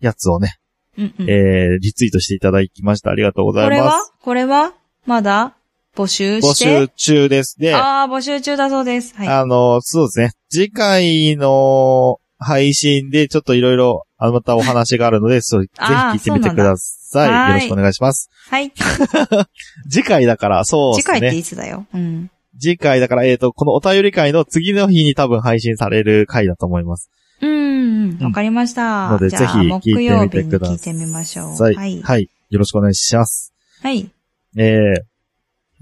[0.00, 0.58] やつをね、
[0.98, 3.10] うんうんえー、リツイートしていただきました。
[3.10, 3.86] ありがとうございこれは？
[3.86, 4.12] ます。
[4.20, 4.74] これは？
[5.06, 5.54] まだ？
[5.96, 6.64] 募集募して？
[6.64, 7.58] 集中です。
[7.58, 9.14] で、あああ、募集中だそうです。
[9.16, 9.46] はい。
[9.46, 10.30] の、そうですね。
[10.50, 17.26] 次回の配信でちょっといろいろ、あまたお話があるので、そう、ぜひあー聞いてみてください。
[17.26, 18.28] そうなんだよろしくお願いします。
[18.50, 18.72] はい。
[19.88, 21.14] 次回だから、そうですね。
[21.14, 21.86] 次回っていつだよ？
[21.94, 22.30] うん。
[22.60, 27.10] 次回だから、えっ、と、このお便り会の次の日に多分配信される回だと思います。
[27.40, 28.24] うんうん。
[28.24, 29.10] わかりました。
[29.10, 31.62] のでじゃあぜひ聞いてみて木曜日にください聞いてみましょう。
[31.62, 31.74] はい。
[31.74, 32.02] はい。
[32.02, 32.28] はい。
[32.50, 33.52] よろしくお願いします。
[33.82, 34.08] はい。
[34.56, 35.02] えー、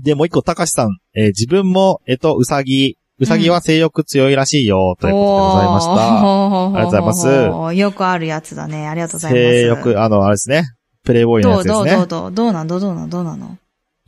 [0.02, 0.98] で、もう一個、たかしさん。
[1.14, 2.96] えー自分も、えっ、と、うさぎ。
[3.18, 5.92] うさぎは性欲強いらしいよ、ということでございました。
[5.92, 7.28] ありがとうございます
[7.78, 8.88] よくあるやつだね。
[8.88, 9.42] ありがとうございます。
[9.44, 10.64] 性欲、あの、あれですね。
[11.04, 11.74] プレイボーイのやつですね。
[11.74, 12.66] どうどうどうどうどうなん？
[12.66, 13.10] どうどうなん？
[13.10, 13.58] どうなの？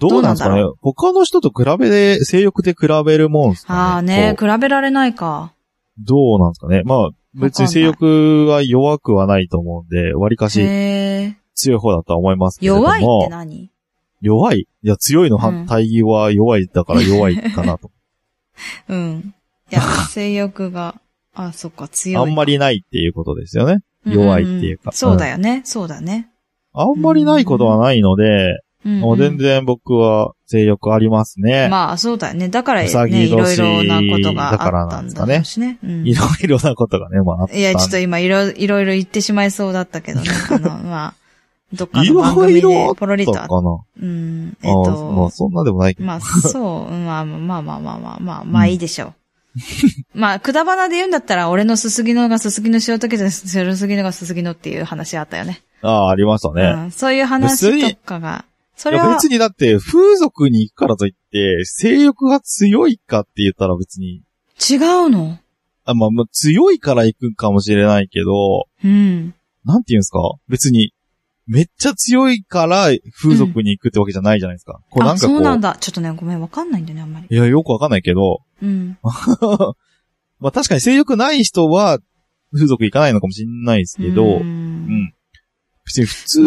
[0.01, 0.57] どうなんですかね？
[0.57, 3.79] どうなんだ他の人と比べで、性欲で比べるもんですかね？
[3.79, 5.53] ああね、こ比べられないか。
[6.01, 6.83] うどうなんですかね？
[6.85, 11.37] まあ、別に性欲は弱くはないと思うんで、割かしへえ。
[11.55, 12.83] 強い方だとは思いますけれども。
[12.83, 13.71] 弱いって何？
[14.25, 17.91] 弱いいや、強いの反対義は弱いだから弱いかなと。
[18.89, 19.35] うん。
[19.71, 21.01] いや、性欲が、
[21.35, 22.29] あ、そっか、強い。
[22.29, 23.83] あんまりないっていうことですよね。
[24.07, 26.29] 弱いっていうかんんそうだよね、そうだね。
[26.73, 31.69] あんまりないことはないので、うんうんもう全然僕は性欲ありますね。
[31.71, 32.51] まあ、そうだよね。
[32.51, 35.43] だからね、いろいろなことがだからあったんだね。
[35.83, 40.29] うんいろいろなことがね、まああったいや、ちょっと今いろいろいろ言ってしまいそうだったけどね。
[40.51, 41.15] あの、まあ、
[41.75, 43.79] どっかいの番組ろいろでポロリとあったかな。
[44.03, 46.07] うん、えっああ、まあと、そんなでもないけど。
[46.07, 49.15] まあ、そう、うんまあまあまあまあまあまあ、まあ、まあいいでしょう。
[50.15, 55.63] まあ、くだばなで言うんだったら、俺のすすぎのがすすぎの塩時で、すすぎのがすすぎのっていう話あったよね。
[55.83, 56.85] ああ、ありましたね。
[56.85, 58.45] うん、そういう話とかが、
[58.77, 64.23] それは別、にだって、風俗に行くからといって、性欲が強いかって言ったら別に、
[64.59, 65.39] 違うの
[65.85, 69.35] あまあ、まあ、強いから行くかもしれないけど、うん。
[69.65, 70.93] なんて言うんですか別に、
[71.47, 72.89] めっちゃ強いから
[73.21, 74.81] 風俗に行くってわけじゃないじゃないですか。
[74.91, 75.37] こうなあ、んかこう。
[75.37, 75.77] そうなんだ。
[75.79, 77.27] ちょっとね、ごめん、わかんないんだよね、あんまり。
[77.29, 78.99] いや、よくわかんないけど、うん。
[80.41, 81.99] まあ確かに性欲ない人は、
[82.53, 84.87] 風俗行かないのかもしれないですけど、ううん。
[84.89, 85.15] ん。
[85.85, 86.41] 別に普通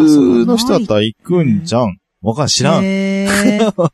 [0.46, 1.98] の人だったら行くんじゃん。
[2.22, 2.84] わかん知らん。
[2.84, 3.72] へー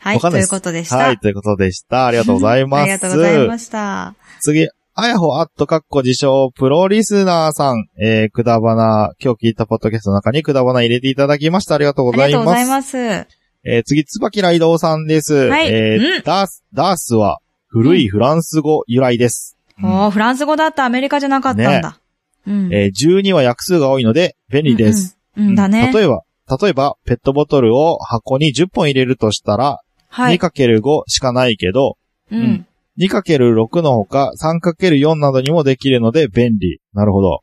[0.00, 0.96] はい、わかんないですということでした。
[0.96, 2.06] はい、ということでした。
[2.06, 2.80] ありがとうございます。
[2.82, 4.14] ありがとうございました。
[4.40, 4.68] 次、
[5.00, 11.76] あやほあっとかっこ自称プロリスナーさん、えー、くだばな、今日聞いたポッドキャストの中にくだばな入れていただきました。
[11.76, 12.42] ありがとうごありざいます。
[12.42, 13.28] がとうございます。
[13.62, 15.34] えー、次、つばきらいどうさんです。
[15.34, 19.56] はいえーうんダース、ダースは古いフランス語由来です。
[19.80, 22.00] うんおーフランス語だったアメリカじゃなかったんだ。
[22.48, 22.74] うん。
[22.74, 25.16] えー12は約数が多いので便利です。
[25.36, 25.48] うん。
[25.50, 25.92] うん、だね。
[25.94, 26.24] 例えば、
[26.60, 30.38] 例えば、ペットボトルを箱に10本入れるとしたら、はい。
[30.38, 31.98] 2×5 しかないけど、
[32.32, 32.66] うん。
[32.98, 36.80] 2×6 のほか 3×4 などにもできるので便利。
[36.92, 37.40] なるほど。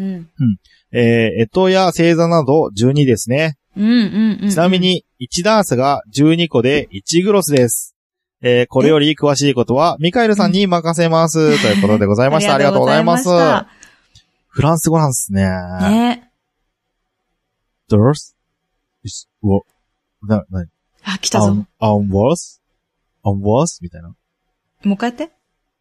[0.00, 0.28] うん。
[0.92, 3.56] えー、えとや星座など12ですね。
[3.76, 3.84] うん。
[3.84, 4.38] うん。
[4.42, 4.50] うん。
[4.50, 7.94] ちなみ、に、1ダースが12個で1グロスです。
[8.40, 11.60] えー、これより詳しいことは、ミカエルさんに任せます。
[11.60, 12.54] ということでございました。
[12.54, 13.28] ありがとうございます。
[14.46, 15.42] フランス語なんですね。
[15.42, 16.30] ね。
[17.88, 18.36] ダース
[19.04, 19.28] is,
[20.22, 20.66] な、な、
[21.04, 21.46] あ、来たぞ。
[21.52, 22.60] un, unworth,
[23.24, 23.78] unworth?
[23.82, 24.14] みたいな。
[24.84, 25.30] もう一回やって。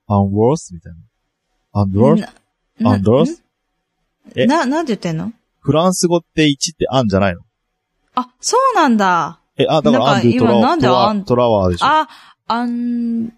[0.09, 0.73] unworth?
[0.73, 0.93] みたい
[1.73, 1.83] な。
[1.83, 2.27] unworth?
[2.79, 3.41] な unworth?
[4.35, 4.45] え？
[4.45, 5.31] な、なんて言ってんの？
[5.59, 7.41] フランス語って1ってアンじゃないの？
[8.15, 9.39] あ、そうなんだ。
[9.57, 11.85] え、あ、だからアンドゥトラ今なんでトワアントラワーでしょ？
[11.85, 12.07] あ、
[12.47, 13.33] アンド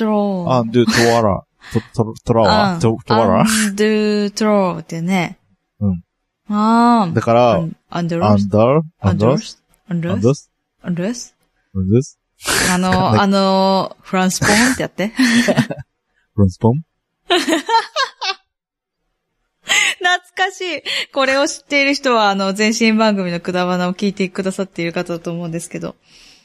[0.00, 0.50] ロー。
[0.50, 1.44] アンドゥトワラ。
[1.94, 5.38] ト、ト、トラワート、トワアランドゥトローってね。
[5.80, 6.02] うん。
[6.48, 7.12] ああ。
[7.12, 10.50] だから、アンドロアーンダーアンダーアンドロスアンドロスアンダース
[10.82, 11.36] アンドロス
[11.74, 12.18] アンダース
[12.72, 15.08] あの、 あの、フランスポンってやって。
[15.08, 16.82] フランスポン？
[19.68, 20.82] 懐かしい。
[21.12, 25.94] これを知っている人は、あの、前身番組のくだばなを聞いてくださっている方だと思うんですけど。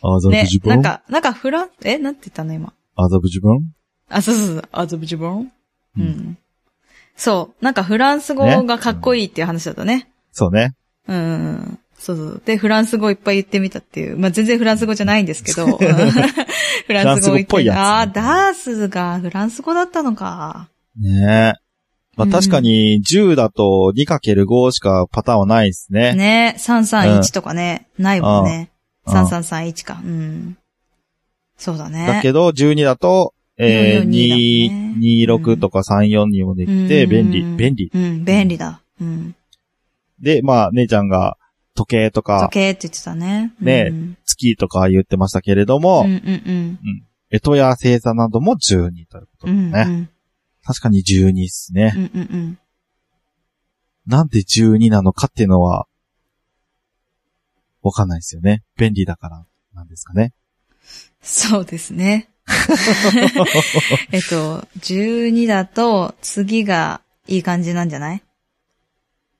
[0.01, 0.59] アザブねジ。
[0.59, 2.73] ボンなんか、なんかフラン、えなんて言ったの今？
[2.95, 3.75] アザブジボン
[4.09, 4.69] あ、そうそうそう。
[4.71, 5.51] アズブジボン
[5.97, 6.01] う。
[6.01, 6.37] うん
[7.15, 7.63] そう。
[7.63, 10.11] なんかフランス語がかっこいいっていう話だったね。
[10.31, 10.75] そうね。
[11.07, 11.79] うんうんうん。
[11.97, 12.41] そうそう。
[12.45, 14.17] で、フランス語いっぱい言ってみたっていう。
[14.17, 15.65] まあ、全然フランス語じゃないんですけど。
[15.77, 20.69] フランス語言っぽいやつああ、ダースがフランス語だったのか。
[20.99, 21.65] ねえ。
[22.17, 26.13] まあうん確かに10だと 2×5 しかパターンはないですね。
[26.13, 26.55] ね。
[26.57, 27.87] 331とかね。
[27.97, 28.71] ないもんね。
[29.05, 30.01] うん3331か。
[30.03, 30.57] うん。
[31.57, 32.07] そうだね。
[32.07, 37.91] だけど12だと、えー、442だね2、26とか34にもできて、うん便利、便利。
[37.93, 38.81] うん、便利だ。
[38.99, 39.35] うん。
[40.21, 41.37] で、まあ姉ちゃんが
[41.75, 43.53] 時計とか時計って言ってたね。
[43.59, 46.79] ねうん月とか言ってましたけれども、うんうん
[47.31, 49.71] 干支や星座なども12ということうん。
[49.71, 49.83] ですね。
[49.85, 50.09] うんうん
[50.67, 51.93] 確かに12っすね。
[51.95, 52.59] うんうんうん。
[54.07, 55.85] なんで12なのかっていうのは、
[57.83, 58.63] わかんないですよね。
[58.75, 60.33] 便利だからなんですかね。
[61.21, 62.29] そうですね。
[64.11, 68.23] えっと、12だと次がいい感じなんじゃない？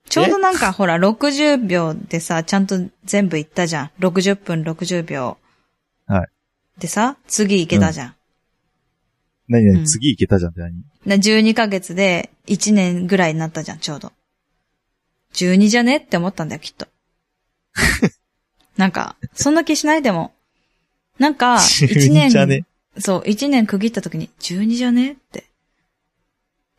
[0.09, 3.91] ちょうどなんかほら、60秒でさ、ちゃんと全部いったじゃん。
[3.99, 5.37] 60分60秒。
[6.07, 6.27] はい。
[6.79, 8.15] でさ、次いけたじゃん。
[9.47, 10.73] 何々、うん次行けたじゃんって何？
[11.05, 14.11] な12ヶ月で1年ぐらいになったじゃん、ちょうど。
[15.33, 15.97] 12じゃね？
[15.97, 16.87] って思ったんだよ、きっと。
[18.77, 20.33] なんか、そんな気しないでも。
[21.19, 22.65] なんか、 1 12じゃね？
[22.95, 25.13] 年、そう、1年区切った時に、12じゃね？
[25.13, 25.45] って。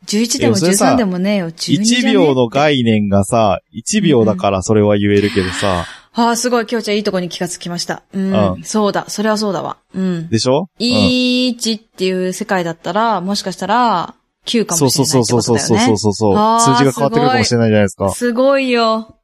[0.05, 8.01] 11でもいやそれさ13でもねえよ、12じゃね1秒の概念がさ、1秒だからそれは言えるけどさ、ああ、すごい、今日ちゃんいいとこに気がつきました。
[8.11, 9.77] うん、うんそうだ、それはそうだわ。
[9.93, 10.29] うん。
[10.29, 14.15] でしょ？1っていう世界だったら、もしかしたら、
[14.47, 15.85] 9かそうもしれないってそうそうことだよね。
[15.85, 18.09] そうそうそうそうあー数字が変わってくるかもしれないじゃないですか？
[18.11, 19.15] すごいよ。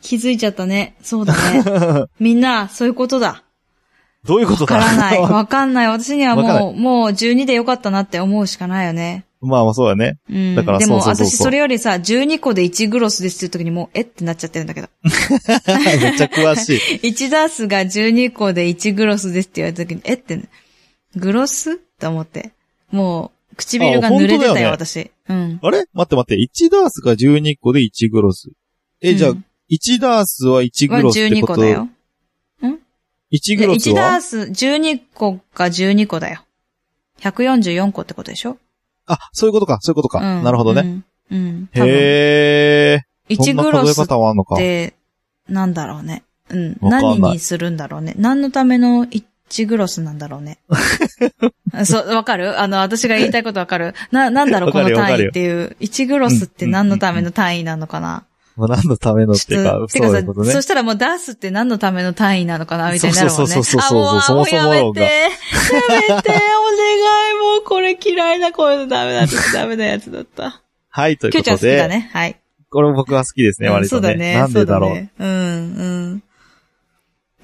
[0.00, 0.96] 気づいちゃったね。
[1.02, 2.06] そうだね。
[2.18, 3.42] みんな、そういうことだ。
[4.24, 5.20] どういうことわかだらない。
[5.20, 5.88] わかんない。
[5.88, 9.25] 私にはもう、もう12でよかったなって思うしかないよね。
[9.40, 10.18] まあまあそうだね。
[10.30, 10.54] うん。
[10.54, 14.88] だからでもそうそうそうそう私それよりさ、12個で1グロスですっていう時にもう、えってなっちゃってるんだけど。
[15.02, 15.12] めっ
[16.16, 16.80] ちゃ詳しい。
[17.08, 20.40] 1ダースが12個で1グロスですって言われた時に、えって、
[21.16, 21.72] グロス？
[21.72, 22.52] って思って。
[22.90, 25.10] もう、唇が濡れてたよ、ね私。
[25.28, 25.58] うん。
[25.62, 25.84] あれ？
[25.92, 28.50] 待って待って、1ダースが12個で1グロス。
[29.00, 31.54] え、じゃあうん、1ダースは1はグロスって12こと？
[31.54, 31.88] 個だよ。
[33.32, 36.44] 1グロス1ダーはス12個が12個だよ。
[37.20, 38.56] 144個ってことでしょ？
[39.06, 40.18] あ、そういうことか、そういうことか。
[40.20, 40.44] うん。
[40.44, 41.02] なるほどね。
[41.30, 41.38] うん。
[41.38, 41.68] うん。
[41.72, 43.36] 多分へー。
[43.36, 44.56] そ1んな数えグロスっ方はあんのか。
[44.56, 44.94] て、
[45.48, 46.22] なんだろうね。
[46.50, 46.76] うん。
[46.80, 48.14] わかんない何にするんだろうね。
[48.18, 50.58] 何のための1グロスなんだろうね。
[51.84, 52.60] そう、わかる？
[52.60, 53.94] あの、私が言いたいことわかる？
[54.12, 55.76] な、なんだろう、わこの単位っていう。
[55.80, 58.24] 1グロスって何のための単位なのかな？
[58.56, 60.62] まあ何のためのっていうか、てそういうことねそ。
[60.62, 62.90] したらもうダースって何のための単位なのかな？
[62.90, 63.46] みたいになるもんね。
[63.46, 65.00] そうそうそうそうそうあもそもそもや論がめて。
[65.04, 66.32] やめて、
[66.65, 67.56] お願い。
[67.56, 70.62] もうこれ嫌いな、こういうのダメだ、ダメなやつだった。
[70.88, 72.10] はい、というきょうちゃんことで、好きだね。
[72.12, 72.36] はい。
[72.70, 74.08] これ僕は好きですね、うん割とね。
[74.08, 74.34] そうだね。
[74.34, 74.90] なんでだろう。
[74.90, 75.32] そうねうん、う
[76.14, 76.22] ん。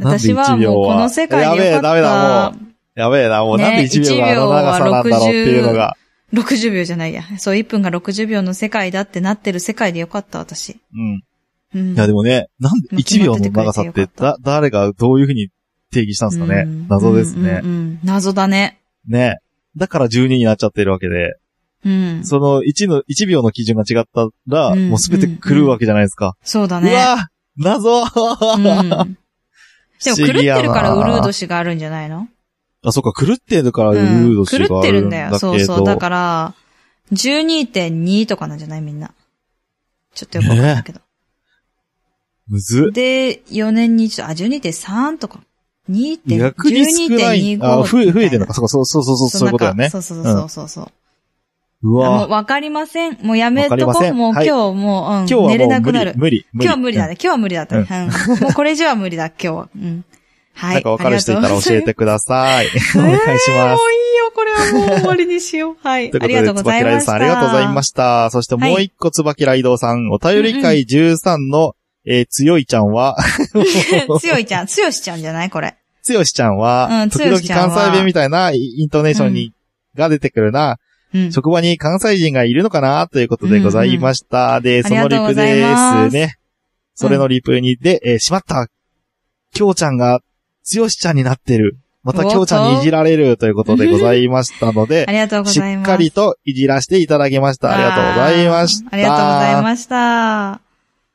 [0.01, 1.67] 私は1秒はもうこの世界でよかった。
[1.67, 5.97] やべえダメだもやべえな、もうねなんで1秒があの長さなんだろうっていうのが。
[6.33, 7.23] 60秒じゃないや。
[7.39, 10.81] そう、1分が60秒の世界だってなってる世界でよかった、私。
[10.95, 11.23] うん。
[11.75, 11.95] うん。
[11.95, 15.49] いやでもね、なんでうん1秒の長さってだ、誰がどういうふうに
[15.91, 17.71] 定義したんですかねうん謎ですねうん。
[17.71, 18.79] うんうん謎だね。
[19.09, 19.39] ね。
[19.77, 21.37] だから12になっちゃってるわけで、
[21.85, 22.25] うん。
[22.25, 26.37] その1の、1秒の基準が違ったら、うんもうすべて狂うわけじゃないですか。
[26.43, 26.93] そうだね。
[26.93, 28.09] うわ謎うん。
[30.05, 32.29] でも不狂ってるからウルード氏があるんじゃないの？
[32.85, 35.39] あ、そっか、狂ってるからウルうんード氏狂ってがあるんるんだよ。
[35.39, 35.85] そうそう。
[35.87, 36.55] だから、
[37.13, 38.81] 12.2とかなんじゃない？
[38.81, 39.13] みんな。
[40.15, 41.01] ちょっとよくわかんないけど。
[42.49, 42.93] むずっ。
[42.93, 45.41] で、4年に一度、あ、12.3とか。
[45.93, 46.39] 2.
[46.39, 47.57] 逆に少ない。
[47.59, 48.55] 12.25あ、増え、増えてるののか。
[48.55, 49.91] そうかそうそうそうそう、いうことだよね。
[49.91, 50.89] そうそうそうそうそう。
[51.85, 53.19] うわあもうわかりません。
[53.23, 54.15] もうやめとこう。
[54.15, 56.15] もう今日もう、うん、今日は寝れなくなる。。
[56.17, 56.47] 無理。
[56.55, 57.15] 今日は無理だね。
[57.15, 57.87] 今日は無理だったね。
[57.91, 59.69] うんもうこれ以上は無理だ、今日は。
[59.77, 60.05] うん。
[60.55, 60.75] はい。
[60.75, 62.67] なんかわかる人いたら教えてください。
[62.95, 63.51] おお願いします。
[63.51, 65.77] もういいよ、これはもう終わりにしよう。
[65.83, 66.11] はい。
[66.13, 68.31] ということで、ありがとうございさんありがとうございました。
[68.31, 71.75] そしてもう一個、椿ライドさん、お便り会13の、
[72.07, 73.17] えー強いちゃんは、
[74.21, 75.51] 強いちゃん、強しちゃんじゃない？
[75.51, 75.77] これ。
[76.03, 79.53] つよしちゃんは、うん時々関西弁みたいなイントネーションに、
[79.95, 80.79] が出てくるな、
[81.15, 81.33] うん。
[81.33, 84.61] 職場に関西人がいるのかなということでございました。
[84.61, 86.37] で、そのリプありがとうございでますすね。
[86.95, 88.69] それのリプにで、えーしまった。
[89.53, 90.21] きょうちゃんが、
[90.65, 91.79] つよしちゃんになってる。
[92.03, 95.87] またきょうちゃんにいじられるということでございましたので あ、りがとうごしざいます。
[95.87, 97.73] っかりといじらせていただきました。
[97.73, 98.89] ありがとうございました。
[98.93, 100.72] ありがとうございました。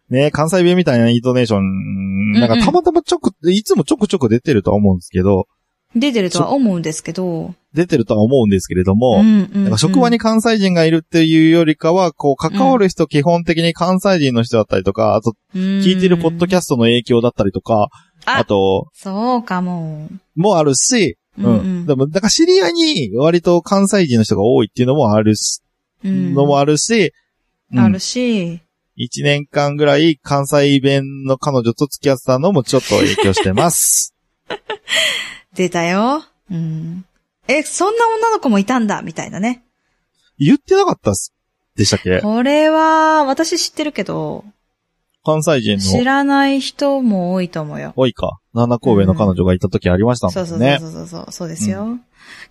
[0.10, 5.48] ね、関西弁みたいなイントネーション、なんうんうんかたまたまちょく、いつもちょくちょく出てるとは思うんですけど、
[5.96, 7.54] 出てるとは思うんですけど。
[7.74, 17.89] 出てるとは思うんですけれども、んうんなんか職場に関西人がいるっていうよりかは、こう、関わる人基本的に関西人の人だったりとか、あと、聞いてるポッドキャスストの影響だったりとか、
[18.26, 18.91] ああと、ト。
[18.93, 20.10] そうかも。
[20.36, 21.46] もあるし、うん。
[21.46, 25.62] うんうんでも、なんか知り合いに割と関西人の人が多いっていうのもあるし、
[26.04, 26.34] うん。
[26.34, 27.13] のもあるし、
[27.72, 28.62] うんあるし。
[28.99, 34.15] 一年間ぐらい関西弁の彼女と付き合ってたのもちょっと影響してます。
[35.53, 36.23] 出たよ。
[36.51, 37.05] うん。
[37.47, 39.63] え、そんな女の子もいたんだみたいなね。
[40.39, 41.31] 言ってなかったっす。
[41.75, 42.21] でしたっけ？
[42.21, 44.43] これは、私知ってるけど、
[45.23, 47.93] 関西人の知らない人も多いと思うよ。
[47.95, 48.39] 多いか。
[48.53, 50.77] 七神戸の彼女がいた時ありましたそうそうもんね。
[50.79, 51.99] そうそうそう、そうですよ。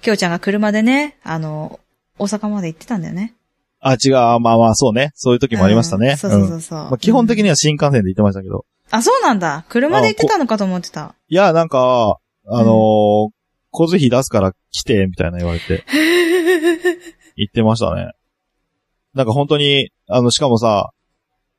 [0.01, 1.81] きょうちゃんが車でね、あの、
[2.19, 3.35] 大阪まで行ってたんだよね。
[3.81, 4.13] あ、違う。
[4.41, 5.13] まあまあ、そうね。
[5.15, 6.11] そういう時もありましたね。
[6.11, 6.79] うんそうそうそうそう。
[6.79, 7.45] まあ、基本的に。
[7.45, 8.67] には新幹線で行ってましたけど。
[8.91, 9.65] あ、そうなんだ。
[9.69, 11.15] 車で行ってたのかと思ってた。
[11.29, 13.31] いや、なんか、あのー、
[13.73, 15.85] 交通費出すから来て、みたいな言われて、
[17.37, 18.13] 言ってましたね。
[19.15, 20.91] なんか本当に、あの、しかもさ、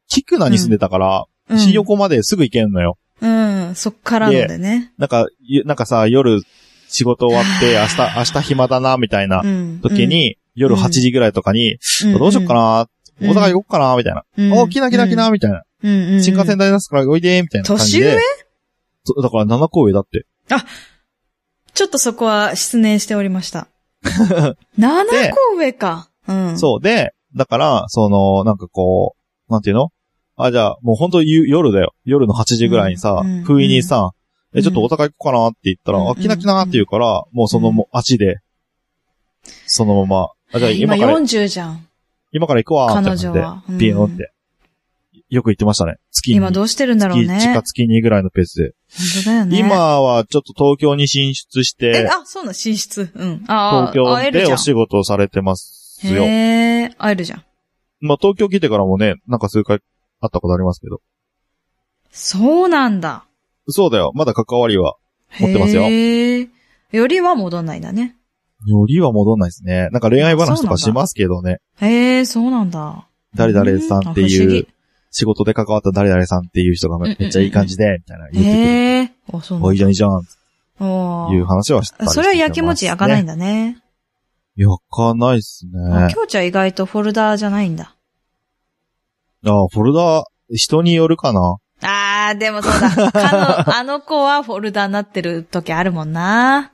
[0.07, 2.97] 菊名に住んでたから、うん新横まですぐ行けんのよ。
[3.21, 4.91] うん、そっからのでね。
[4.97, 6.41] なんか、ゆなんかさ、夜、
[6.89, 9.79] 仕事終わって、明日、明日暇だな、みたいなうん。
[9.81, 12.87] 時に、夜8時ぐらいとかに、うん、どうしよっかな、うん
[13.19, 14.23] 大阪行こっかな、みたいな。
[14.37, 14.53] うん。
[14.53, 15.63] お、来な来な来な、みたいな。
[15.83, 16.21] うん。
[16.21, 18.05] 新幹線代出すからおいで、みたいな感じで。
[18.05, 18.21] 年上？
[19.05, 20.27] そうだから7個上だって。
[21.73, 23.67] ちょっとそこは失念しておりました。
[24.77, 26.11] 7個上か。
[26.27, 26.59] うん。
[26.59, 26.79] そう。
[26.79, 29.15] で、だから、その、なんかこ
[29.49, 29.89] う、なんていうの？
[30.35, 31.95] あ、じゃあ、もう本当ゆ夜だよ。
[32.05, 34.11] 夜の8時ぐらいにさ、うん不意にさ、
[34.53, 38.37] え、ちょっと大阪行こうかなって言ったら、うんあ、来な来なって言うから、もうそのもう足で、
[39.65, 41.87] そのまま、あ、じゃあ今今から、40じゃん。
[42.31, 44.31] 今から行くわーって彼女は感じで、ピヨンって。
[45.29, 45.95] よく言ってましたね。
[46.11, 46.37] 月に。
[46.37, 47.39] 今どうしてるんだろう月、ね。
[47.39, 48.73] 地下月2ぐらいのペースで。
[48.89, 49.59] 本当だよね。
[49.59, 53.09] 今はちょっと東京に進出しえ、て、あ、そうな、進出。
[53.13, 53.43] うん。
[53.47, 53.93] あ東。
[53.93, 56.23] 京でお仕事をされてますよ。
[56.23, 57.43] へえ、会えるじゃん。
[57.99, 59.81] まあ東京来てからもね、なんか数回会
[60.27, 61.01] ったことありますけど。
[62.11, 63.25] そうなんだ。
[63.67, 64.11] そうだよ。
[64.15, 64.95] まだ関わりは、
[65.39, 66.49] 持ってますよへえ。
[66.91, 68.15] よりは戻んないんだね。
[68.65, 69.89] よりは戻んないですね。
[69.91, 71.59] なんか恋愛話とかしますけどね。
[71.79, 73.07] へえ、そうなんだ。
[73.35, 74.67] 誰々さんっていう議、
[75.11, 78.63] 仕事で関わった誰々さんっていう人がめっちゃいい感じで、みたいな言ってくる。
[78.63, 79.11] へえ。
[79.33, 82.13] あ、そうお、いいじゃんいいじゃん、いう話はしたりしてますね。
[82.13, 83.77] それは焼きもち焼かないんだね。
[84.55, 86.13] 焼かないっすあね。
[86.13, 87.95] きょうちゃん意外とフォルダーじゃないんだ。
[89.45, 91.57] あ、フォルダ、人によるかな。
[91.81, 93.11] あー、でもそうだ。
[93.11, 96.73] かの、あの子はフォルダーになってる時あるもんな。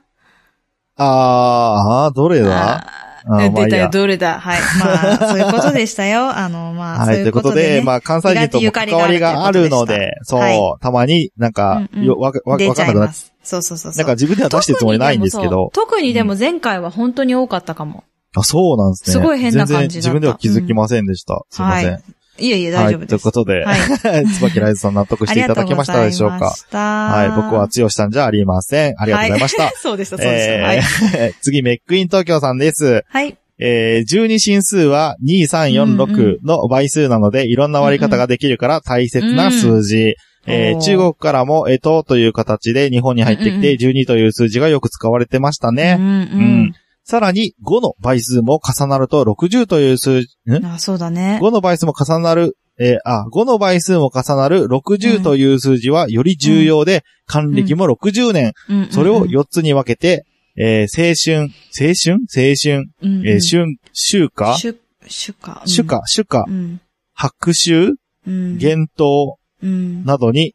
[0.96, 2.86] あー、あーどれだ？
[3.26, 3.88] 出たよ。
[3.90, 4.38] どれだ。
[4.38, 4.60] はい。
[4.80, 6.28] まあ、そういうことでしたよ。
[6.36, 7.82] あの、まあ、はい、そういうということで、ことで、ね。
[7.82, 13.14] まあ、関西人とも関わりがあるので、そう、はたまになんか、うんうんよわか、わかんなくなっ。
[13.42, 13.92] そうそうそう。
[13.96, 15.70] なんか自分では出してるつもりないんですけど。
[15.72, 18.04] 特にでも前回は本当に多かったかも。
[18.36, 19.12] あ、そうなんですね。
[19.12, 21.42] すごい変な感じだった自分では気づきませんでした。
[21.48, 21.92] すいません。
[21.92, 22.02] はい。
[22.38, 23.08] いえいえ、はい、大丈夫です。
[23.08, 23.76] ということで、は
[24.20, 24.26] い。
[24.34, 28.94] 椿ライズさん納得していただけましたでしょうかははい、僕は強しさんじゃありません。
[28.98, 29.70] ありがとうございました。
[29.78, 30.52] そうでした、そうでした。
[30.66, 30.76] はい。
[31.16, 33.04] え ー次、メックイン東京さんです。
[33.08, 33.36] はい。
[33.60, 40.16] えー、12進数は2346の倍数なので、いろんな割り方ができるから大切な数字。
[40.46, 45.96] え中国からも、えとという形で日本に入ってきうんうんて、12という数字がよく使われてましたね。
[45.98, 50.54] うんうんさらに、5の倍数も重なると60という数字、ん？
[50.54, 50.64] うん。
[50.66, 51.38] あ、そうだね。
[51.42, 58.52] 5の倍数も重なる、えーあ、5の倍数も重なる60という数字はより重要で、還暦も60年。
[58.68, 60.24] うんそれを4つに分けて、
[60.56, 62.18] えー青春、青春？
[62.34, 64.56] 青春、うんうんえー春、秋夏？
[64.56, 64.74] 主、
[65.06, 65.62] 主か。
[65.62, 66.80] うん主夏、主夏う、ん。
[67.12, 67.94] 白秋、
[68.26, 68.58] うん。
[68.58, 69.36] 厳冬？
[69.62, 70.04] うん。
[70.04, 70.54] などに、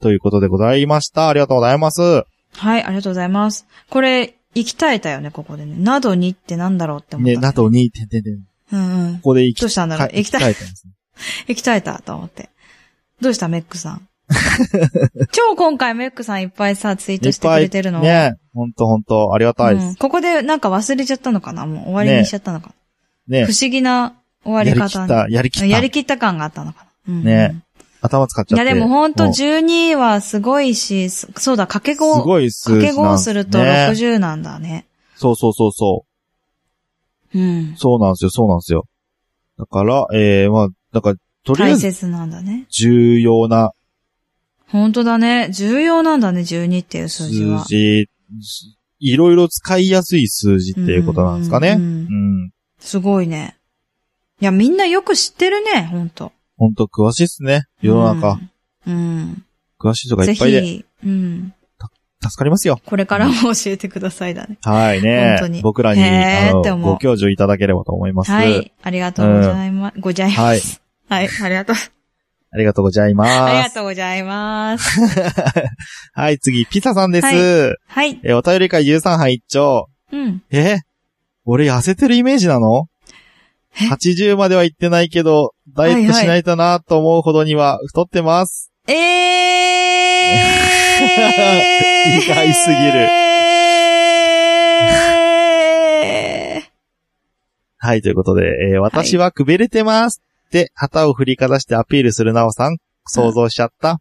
[0.00, 1.28] ということでございました。
[1.28, 2.02] ありがとうございます。
[2.54, 3.66] はい、ありがとうございます。
[3.88, 5.74] これ、行き絶えたよね、ここでね。
[5.78, 7.32] などにってなんだろうって思った。
[7.32, 9.18] ね、などに、てんてんてうんうん。
[9.20, 10.06] こで行き、どうしたんだろう？
[10.06, 10.92] はい行きたいですね。
[11.48, 12.50] 行き絶えたと思って。
[13.20, 14.08] どうした、メックさん。
[15.32, 18.00] 超今回メックさんいっぱいさ、ツイートしてくれてるの。
[18.00, 18.36] ね。
[18.54, 19.86] ほんとほんと、ありがたいです。
[19.86, 21.66] うんここでなんか忘れちゃったのかな？
[21.66, 22.74] もう終わりにしちゃったのか
[23.28, 23.52] な、ね不。
[23.58, 25.66] 思議な終わやり方りきった、やりきった。
[25.66, 27.56] やりきった感があったのかな、うんね
[28.02, 28.62] 頭使っちゃって。
[28.62, 34.86] いやでもほんとう12はすごいし、そそうだ、掛けす5、ごい数掛け5字なんですをするとね60なんだね。
[35.16, 36.04] そうそうそうそ
[37.32, 37.38] う。
[37.38, 37.74] うん。
[37.76, 38.86] そうなんですよ、そうなんですよ。
[39.58, 42.66] だから、えー、まあ、だから、とりあえず大切なんだね。
[42.70, 43.72] 重要な
[44.68, 45.50] ほんとだね。
[45.50, 47.64] 重要なんだね、12っていう数数字は。
[47.68, 48.08] 字、
[49.00, 51.76] いろいろ使いやすい数字っていうことなんですかね。
[51.78, 52.52] ううんん。
[52.80, 53.56] すごいね。
[54.40, 56.32] いや、みんなよく知ってるね、ほんと。
[56.56, 57.64] ほんと詳しいっすね。
[57.80, 58.38] 世の中。
[58.86, 58.94] うん。
[58.94, 59.44] うん。
[59.80, 60.62] 詳しい人がいぜっぱいで。
[60.62, 61.54] ひ、うん。
[62.22, 62.78] 助かりますよ。
[62.86, 64.58] これからも教えてくださいだね。
[64.62, 65.48] はいね本当。
[65.48, 68.30] に僕らに、あのへーって思うご教授いただければと思います。
[68.30, 68.72] はい。
[68.80, 70.00] ありがとうございます。
[70.00, 70.80] ございます。
[71.08, 71.26] はい。
[71.26, 71.28] はい。
[71.42, 71.76] ありがとう。
[72.54, 73.32] ありがとうございます。
[73.32, 75.00] ありがとうございます。
[76.12, 77.26] はい、次、ピサさんです。
[77.26, 78.20] ははい。
[78.22, 79.88] え、お便り会13杯一丁。
[80.12, 80.42] うん。
[80.50, 80.78] え
[81.44, 82.86] 俺痩せてるイメージなの？
[82.86, 82.91] え
[83.74, 88.72] ?80 までは行ってないけど、ダイエットしないとなと思うほどには太ってます。
[88.88, 88.92] えー
[92.22, 93.08] 意外すぎる
[96.04, 96.62] え
[97.78, 104.00] はい、ということで、えー私はくびれてますって旗を振りかざしてアピールするなおさん、想像しちゃった。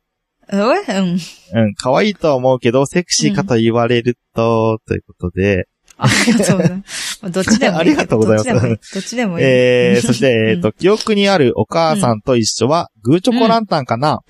[0.49, 1.63] ー、うん。
[1.63, 5.67] うん、可愛いとは思うけど、セクシーかと言われると、ということで、
[5.97, 7.10] ありがとうございます。
[7.29, 7.79] どっちでもいい。
[7.81, 9.45] ありがとうございますどっちでもいい。
[9.45, 14.21] えー、そして、 えっ、うと、記憶にあるお母さんと一緒は、グーチョコランタンかな、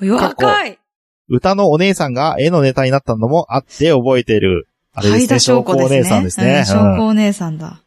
[0.00, 0.78] ん、若い
[1.28, 4.68] 歌のお姉さんが絵のネタになったのもあって覚えてる。
[4.92, 5.88] あれですね、田証拠お。
[5.88, 6.58] 姉さんですね。
[6.58, 7.80] うん証うん拠お姉さんだ。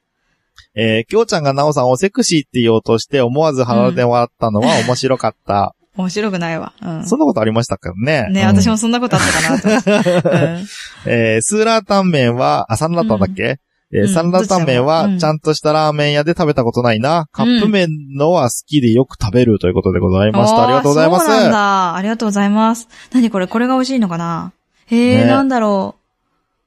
[0.75, 5.73] えー、きょうちゃんがなおさんをセクシーって言おうとして思わず鼻で笑ったのは 面白かった。
[5.95, 6.73] 面白くないわ。
[6.81, 7.07] うん。
[7.07, 8.27] そんなことありましたかね。
[8.29, 9.81] ね、うん私もそんなことあったかな
[10.21, 10.29] と。
[10.29, 10.67] うん
[11.07, 13.59] えー、スーラータンメンは、あ、サンラータンだっけ、
[13.93, 17.27] えーうんサンラータンメンはうん、ちゃんとしたラーメン屋で食べたことないな。
[17.31, 20.63] カップ麺のは好きでよく食べるということでございました。
[20.63, 21.25] ありがとうございます。
[21.25, 21.95] そうなんだ。
[21.95, 22.89] ありがとうございます。
[23.13, 24.51] 何これこれが美味しいのかな？
[24.87, 25.95] へえ、ねなんだろ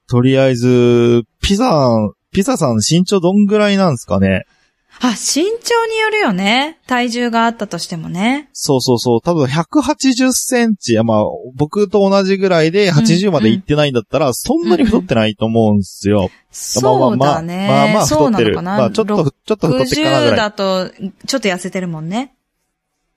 [0.08, 1.92] とりあえず、ピザ、
[2.32, 4.44] ピザさん身長どんぐらいなんですかね？
[4.46, 4.59] う。
[5.02, 6.78] あ、身長によるよね。
[6.86, 8.50] 体重があったとしてもね。
[8.52, 9.22] そうそうそう。
[9.22, 10.98] 多分180センチ。
[11.02, 11.24] まあ、
[11.54, 16.30] 僕と同じぐらいで80まで行ってないんだったら、そんなに太ってないと思うんですよ。
[16.50, 17.66] そうだね。
[17.66, 18.52] まあまあまあ、まあそ太ってる。
[18.52, 18.78] うなのかな。
[18.78, 20.36] まあ、ちょっと、ちょっと太ってるかなぐ60らい。
[20.36, 20.90] だと、
[21.26, 22.34] ちょっと痩せてるもんね。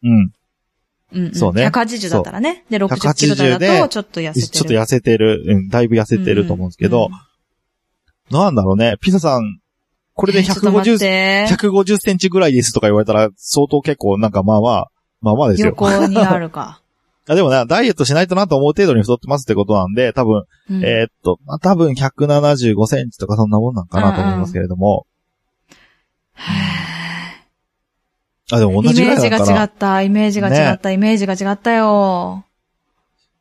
[0.03, 0.31] うん。
[1.11, 1.35] うん、うん。
[1.35, 2.63] そうね180だったらね。
[2.69, 4.47] で、60 180キロ台だでと、ちょっと痩せてる。
[4.47, 5.43] ちょっと痩せてる。
[5.45, 7.09] うん、だいぶ痩せてると思うんですけど、
[8.31, 8.95] なんだろうね。
[9.01, 9.59] ピザさん、
[10.15, 11.47] ここれで150、て。
[11.49, 14.91] 150センチぐらいですとか言われたら、相当結構なんかまあまあ、
[15.21, 15.67] まあまあですよ。
[15.67, 16.79] 横にあるか。
[17.27, 25.07] あでもね、ダイエットしないとなと思う程度に太ってますってことなんで、多分、うんえーっと、まあ、多分175センチとかそんなもんなんかなと思いますけれども。
[28.51, 32.43] あ、でも同イメージじぐらいだったらが違った、イメージが違った、イメージが違ったよ。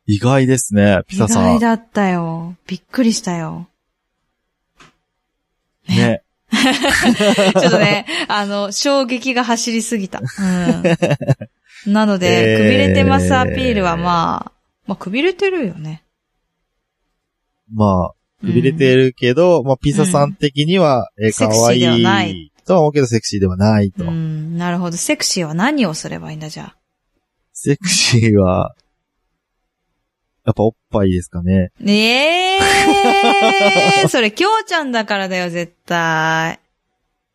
[0.05, 1.43] 意外ですね、ピ意ザさん。
[1.43, 2.55] 外だったよ。
[2.67, 3.67] びっくりしたよ。
[5.87, 6.22] ね。
[7.59, 10.19] ちょっとね、あの、衝撃が走りすぎた。
[10.19, 10.83] うん。
[11.93, 14.51] なのえーで、くびれてますアピールはまあ、
[14.87, 16.03] まあ、くびれてるよね。
[17.73, 22.51] まあ、くびれてるけど、まあ、ピザさん的には、えー、セクシーかわいではないい。
[22.65, 24.05] とは思うけど、セクシーではないと。
[24.05, 24.97] うん、なるほど。
[24.97, 26.75] セクシーは何をすればいいんだ、じゃあ？
[27.53, 28.75] セクシーは、
[30.45, 31.71] やっぱおっぱいですかね。
[31.79, 32.57] ね
[34.03, 36.59] えそれ、きょうちゃんだからだよ、絶対。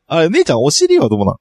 [0.07, 1.37] あれ、姉ちゃんお尻はどうなん？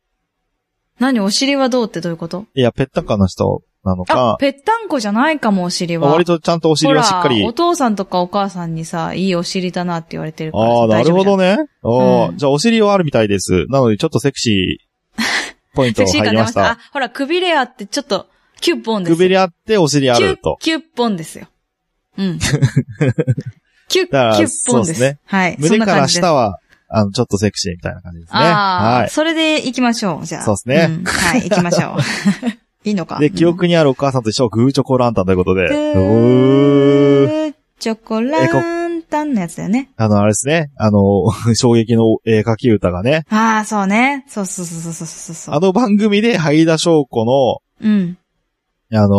[0.99, 2.45] 何、お尻はどうってどういうこと？
[2.53, 6.09] いや、ぺったんかな人なのあか、、ぺったんこじゃないかも、お尻は。
[6.09, 7.51] 割とちゃんとお尻はしっかりお。
[7.53, 10.72] 父さんとかお母さんにさ、いいお尻だなって言われてるからさ。
[10.72, 11.57] ああ、なるほどね。
[11.57, 11.63] ね。
[11.84, 13.65] ああ、うんじゃあお尻はあるみたいです。
[13.68, 15.26] なのでちょっとセクシー
[15.76, 16.72] ポイント セクシー入りまし感出ました。
[16.72, 18.28] あた。、ほら、くびれあってちょっと、
[18.59, 19.15] キュッポンです。
[19.15, 20.57] くびれあってお尻あると。
[20.59, 21.47] キュッポンですよ。
[22.18, 22.39] うん。
[23.89, 24.59] キュッ、キュッポンです。
[24.63, 25.57] そうですねはい。
[25.59, 26.59] そ胸から下は、
[26.89, 28.39] あの、ちょっとセクシーみたいな感じですね。
[28.39, 29.09] はい。
[29.09, 30.43] それで行きましょう、じゃあ。
[30.43, 31.99] そうですねんはい、行きましょう。
[32.88, 33.20] いいのか。
[33.20, 35.68] で、記憶にあるお母さんと一緒、グーチョコランタンということで。
[35.68, 39.91] グうーーチョコランタンのやつだよね。
[39.97, 40.72] あの、あれですね。
[40.78, 43.26] あの、 衝撃の絵描き歌がね。
[43.30, 44.26] ああ、そうね。
[44.28, 45.55] そうそうそうそうそうそう。
[45.55, 48.18] あの番組で、ハイダ翔子の、うん。
[48.93, 49.17] あの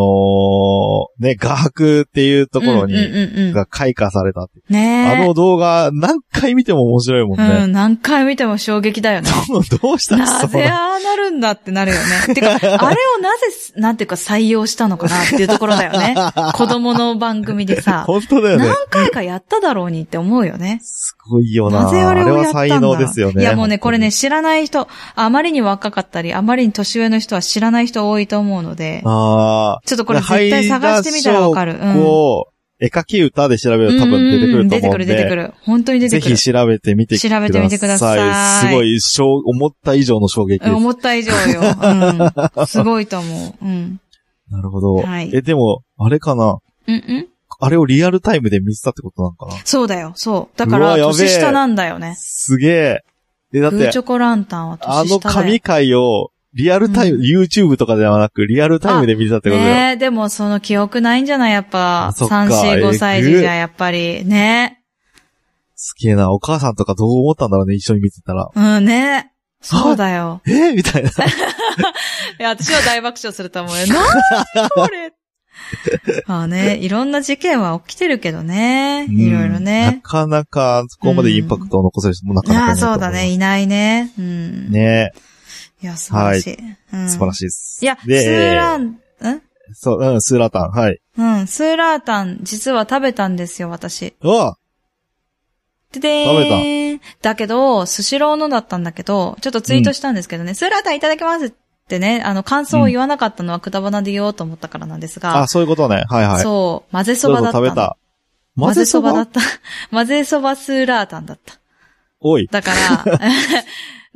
[1.20, 4.60] ーね、画伯っていうところに、が開花されたって。
[4.72, 5.22] ねえ。
[5.22, 7.66] あの動画、何回見ても面白いもんうね。
[7.66, 9.28] ん、何回見ても衝撃だよね。
[9.82, 10.16] どうした？
[10.16, 12.32] らなぜああなるんだってなるよね。
[12.34, 12.96] てか、あれをなぜ、
[13.76, 16.14] なんていうか採用したのかなっていうところだよね。
[16.54, 18.74] 子供の番組でさ、本当だよね何。
[18.88, 20.80] 回かやっただろうにって思うよね。
[20.82, 21.84] すごいよな。
[21.84, 23.42] なぜあれをやったんだあれは才能ですよね。
[23.42, 31.78] いやもうね、これね、本知らない人、あまりに若かったり、あまりに年上の人は知らない人多いと思うので、当にあちょっとこれ絶対探してみたらわかる。
[31.80, 31.94] あ。
[31.94, 34.76] こう、絵描き歌で調べると多分出てくると思うんで。
[34.76, 35.54] 出てくる出てくる。
[35.62, 36.30] 本当に出てくる。
[36.30, 37.30] ぜひ調べてみてください。
[37.30, 40.72] 調べてみてくださいすごい、衝思った以上の衝撃です。
[40.72, 41.60] 思った以上よ。
[42.56, 42.66] うん。
[42.66, 43.64] すごいと思う。
[43.64, 44.00] うん。
[44.50, 44.94] なるほど。
[44.94, 46.58] はいえ、でも、あれかな？
[46.86, 47.26] うんうん？
[47.60, 49.60] あれをリアルタイムで見てたってことなのかな？
[49.64, 50.58] そうだよ、そう。
[50.58, 52.14] だから、年下なんだよね。
[52.16, 53.00] すげえ。
[53.52, 53.92] え、だってあ
[55.04, 55.18] の。
[55.18, 59.74] 神回を、リアルタイム、うん YouTube とかではなく、リアルタイムで見てたってことだよ。
[59.74, 61.52] ねえ、でもその記憶ないんじゃない？
[61.52, 64.24] やっぱ、そっか3、4、5歳児じゃやっぱり。
[64.24, 64.82] ね
[65.76, 66.32] すげえな。
[66.32, 68.48] お母さんとかどう思ったんだろうね、一緒に見てたら。
[68.52, 69.30] うん、ね
[69.60, 70.40] そうだよ。
[70.46, 70.72] え？
[70.74, 71.10] みたいな。
[71.10, 71.12] い
[72.40, 73.86] や、私は大爆笑すると思うよ。
[73.86, 75.12] なこれ。
[76.26, 79.06] まあね、いろんな事件は起きてるけどね。
[79.10, 80.00] いろいろうんねな。
[80.00, 83.30] かなか、そこまでインパクトを残せる人もなかなかいないそうだね。。
[83.30, 84.12] いないね。
[84.18, 84.70] うん。
[84.70, 85.10] ね
[85.80, 86.58] いや、素晴らしい。
[86.92, 87.84] うん素晴らしいです。
[87.84, 89.00] いや、スでーラー、ん？
[89.74, 91.00] そう、うん、スーラータン、はい。
[91.18, 94.14] うん、スーラータン、実は食べたんですよ、私。
[94.22, 94.56] うわ
[95.92, 97.00] ででーん。
[97.22, 101.52] だけど、スシローのだったんだけど、ちょっとツイートしたんですけどね、スーラータンいただきますっ
[101.88, 106.04] てね、あの、感想を言わなかったのはくだばなで言おうと思ったからなんですが、あ、そういうことね。
[106.08, 106.42] はいはい。
[106.42, 107.96] そう、混ぜそばだった食べた。
[108.58, 109.12] 混ぜそば？
[109.12, 109.40] だっった。
[109.90, 111.54] 混ぜそばスーラータンだった。
[112.20, 113.04] おい、だから、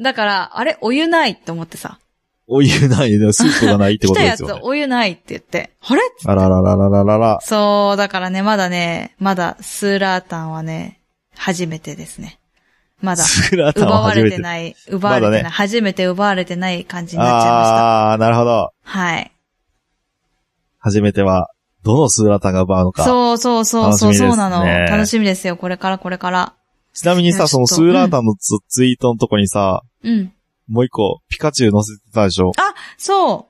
[0.02, 1.98] だから、あれ、お湯ないって思ってさ。
[2.48, 3.32] お湯ないね。
[3.32, 4.68] スープがないって来たやつことですよ、ね。
[4.70, 6.02] お湯ないって言って、あれ？
[6.26, 7.38] あららららららら。
[7.40, 11.00] そう、だからね、まだね、まだスーラータンはね、
[11.36, 12.38] 初めてですね。
[13.00, 13.24] まだ、
[13.76, 14.36] 奪われて。
[14.36, 18.12] てない、奪われてない、まだね初めて奪われてない感じになっちゃいました。
[18.12, 18.70] あー、なるほど。
[18.82, 19.32] はい。
[20.78, 21.50] 初めては、
[21.84, 23.04] どのスーラータンが奪うのか。
[23.04, 24.64] そうそうそうそう、そうなの。
[24.64, 26.54] 楽しみですよ、これからこれから。
[26.94, 30.32] ちなみにさ、そのスーラータンのツ,、ツイートのとこにさ、うん。
[30.68, 32.52] もう一個、ピカチュウ載せてたでしょ？
[32.98, 33.48] そ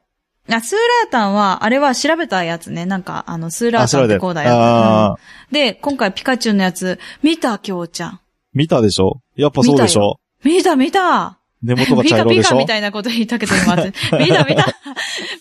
[0.48, 0.52] う。
[0.52, 2.84] あ、スーラータンは、あれは調べたやつね。
[2.86, 5.18] なんか、あの、スーラあ、ータンってこうだよ。
[5.52, 8.20] で、今回ピカチュウのやつ、見た、きょうちゃん。
[8.54, 9.20] 見たでしょ？
[9.36, 10.18] やっぱそうでしょ？
[10.44, 11.38] 見た、見た。
[11.62, 12.48] 根元がピカピ茶色でしょ？
[12.50, 13.76] カみたいなこと言ったけど今、
[14.18, 14.66] 見た、見た。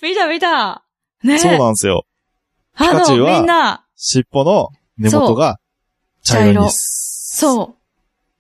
[0.04, 0.84] 見た、見た。
[1.24, 2.06] ねそうなんですよ。
[2.78, 5.60] ピカチュウはみんな、尻尾の根元が
[6.24, 7.38] 茶色です。
[7.38, 7.81] そう。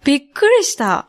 [0.03, 1.07] びっくりした。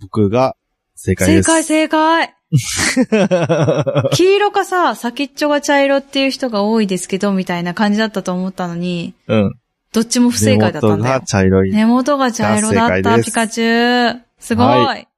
[0.00, 0.56] 僕が
[0.94, 1.46] 正解です。
[1.46, 2.34] 正解、正解。
[4.12, 9.54] 黄色かさ、先っちょが茶色っていう人が多いですけど、みたいな感じだったと思ったのに、うん。
[9.92, 11.22] どっちも不正解だった根元がんだよ。
[11.26, 11.72] 茶色い。
[11.72, 14.22] 根元が茶色だった、ピカチュウ。
[14.38, 14.66] すごい。
[14.66, 15.08] はい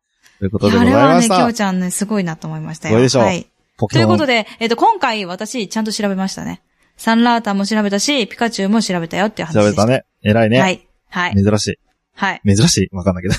[0.40, 1.28] ということでございあれはね。
[1.28, 2.92] きょうちゃんね、すごいなと思いましたよ。
[2.92, 3.22] すごいでしょう？
[3.22, 3.46] はい。
[3.90, 6.60] ということで、えっ、と、今回私、ちゃんと調べましたね。
[6.96, 9.70] サンラータンも調べたし、ピカチュウも調べたよっていう話でした。
[9.70, 10.04] 調べたね。
[10.22, 10.60] 偉いね。
[10.60, 10.86] はい。
[11.08, 11.34] はい。
[11.34, 11.78] 珍し
[12.14, 12.40] はい。
[12.44, 12.56] い。
[12.56, 13.34] 珍しいわかんないけど。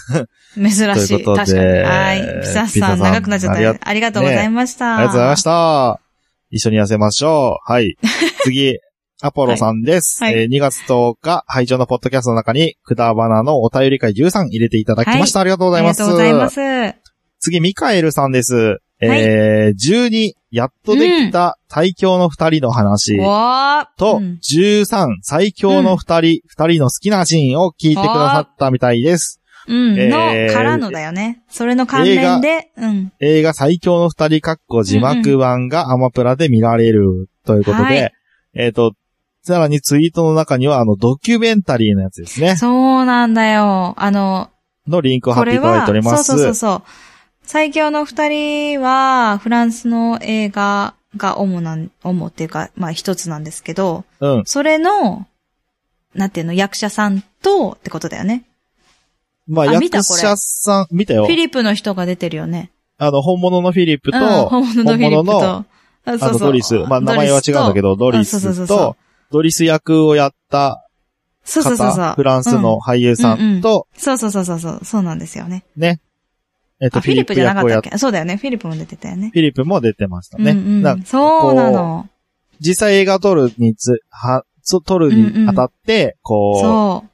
[0.55, 1.07] 珍しい。
[1.07, 1.63] ということ確かに。
[1.63, 2.41] ではい。
[2.41, 3.80] ピザさん長くなっちゃったありがね。
[3.82, 4.97] ありがとうございました。
[4.97, 6.01] ありがとうございました。
[6.51, 7.71] 一緒に痩せましょう。
[7.71, 7.97] はい。
[8.43, 8.78] 次、
[9.21, 10.23] アポロさんです。
[10.23, 15.39] はいはいえー2月10日、拝聴のポッドキャストの中に、くだばなのお便り会13入れていただきました。
[15.39, 16.03] ありがとうございます。
[16.03, 16.99] ありがとうございます。
[17.39, 18.80] 次、ミカエルさんです。
[19.02, 23.18] えー、12、やっとできた最強の二人の話。
[23.98, 29.41] と、うん13、最強の二人、二人の好きなシーンを聞いてくださったみたいです。
[29.68, 30.00] うん。
[30.00, 31.43] えの、ーからのだよね。
[31.50, 33.12] それの関連で、うん。
[33.20, 38.14] 映画最強の二人かっこ字幕版がアマプラで見られるということで、はい
[38.54, 38.93] えっ、と、
[39.43, 42.56] さらにツイートの中にはあのドキュメンタリーのやつですね。
[42.56, 43.93] そうなんだよ。
[43.98, 44.50] あの、
[44.88, 46.24] のリンクを貼っていただいはており、ます。
[46.24, 46.84] そうそうそうそう。
[47.46, 54.43] 最強の二人は、フランスの映画が主なん、主っていうか、まあ一つなんですけど、うん。
[54.46, 55.28] それの、
[56.14, 58.43] なんていうの、役者さんと、ってことだよね。
[59.48, 61.36] まあ、あ見役者さん、見たよフィ。
[61.36, 62.72] リップの人が出てるよね。
[62.98, 65.46] あの、本物のフィリップと、うん、本物のフィリップと。
[65.48, 65.66] あ
[66.06, 66.76] あの、ドリス。
[66.80, 68.98] まあ、名前は違うんだけど、ドリあそうそうそうそスと、
[69.32, 70.82] ドリス役をやった
[71.43, 71.98] そうそうそうそう。
[71.98, 75.64] 方、フランスの俳優さんと、そうそうそうそうそう、そうなんですよね。
[75.78, 76.00] ね、
[76.82, 77.97] えっと、あ、フィリップじゃなかっったっけ？
[77.97, 78.38] そうだよね。
[78.38, 79.30] フィリップも出てたよね。
[79.32, 80.51] フィリップも出てましたね。
[80.51, 82.09] うんうん、そうなの。
[82.59, 87.05] 実際映画撮るにつ、は、そ撮るにあたって、こそ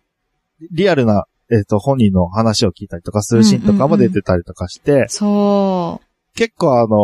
[0.61, 0.63] う。
[0.63, 5.99] う、リアルな、えっ、と、本人の話を聞いたりとかするシーンとかも出てたりとかして、そ
[6.33, 6.95] 結構あの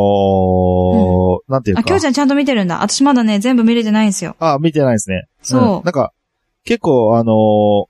[1.47, 1.81] ーなんていうか。
[1.81, 2.81] あ、きょうちゃんちゃんと見てるんだ。
[2.81, 4.35] 私まだね、全部見れてないんですよ。
[4.39, 5.27] あ、見てないですね。
[5.41, 6.13] そうんなんか、
[6.63, 7.85] 結構あのー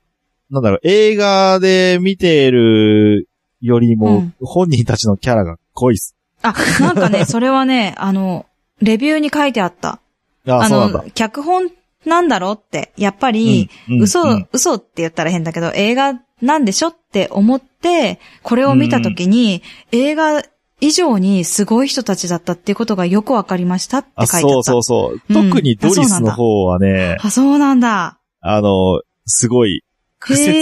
[0.50, 3.28] なんだろう、映画で見てる
[3.60, 6.14] よりうもん、本人たちのキャラが濃いっす。
[6.42, 8.46] あ、なんかね、 それはね、あの、
[8.80, 10.00] レビューに書いてあった。
[10.46, 11.70] あ、あの。、脚本
[12.04, 20.42] なんだろって、やっぱり、うんうん嘘、うん嘘って言ったら変だけど、映画なんでしょって思って、これを見たときに、映画
[20.80, 24.62] 以上にすごい人たちだったっていうことがよくわかりましたってあ、書いてあった。
[24.62, 25.20] そうそうそう。
[25.34, 28.18] うん特にドリスの方はね、あ、そうなんだ。
[28.40, 29.82] あの、すごい、
[30.20, 30.52] 癖強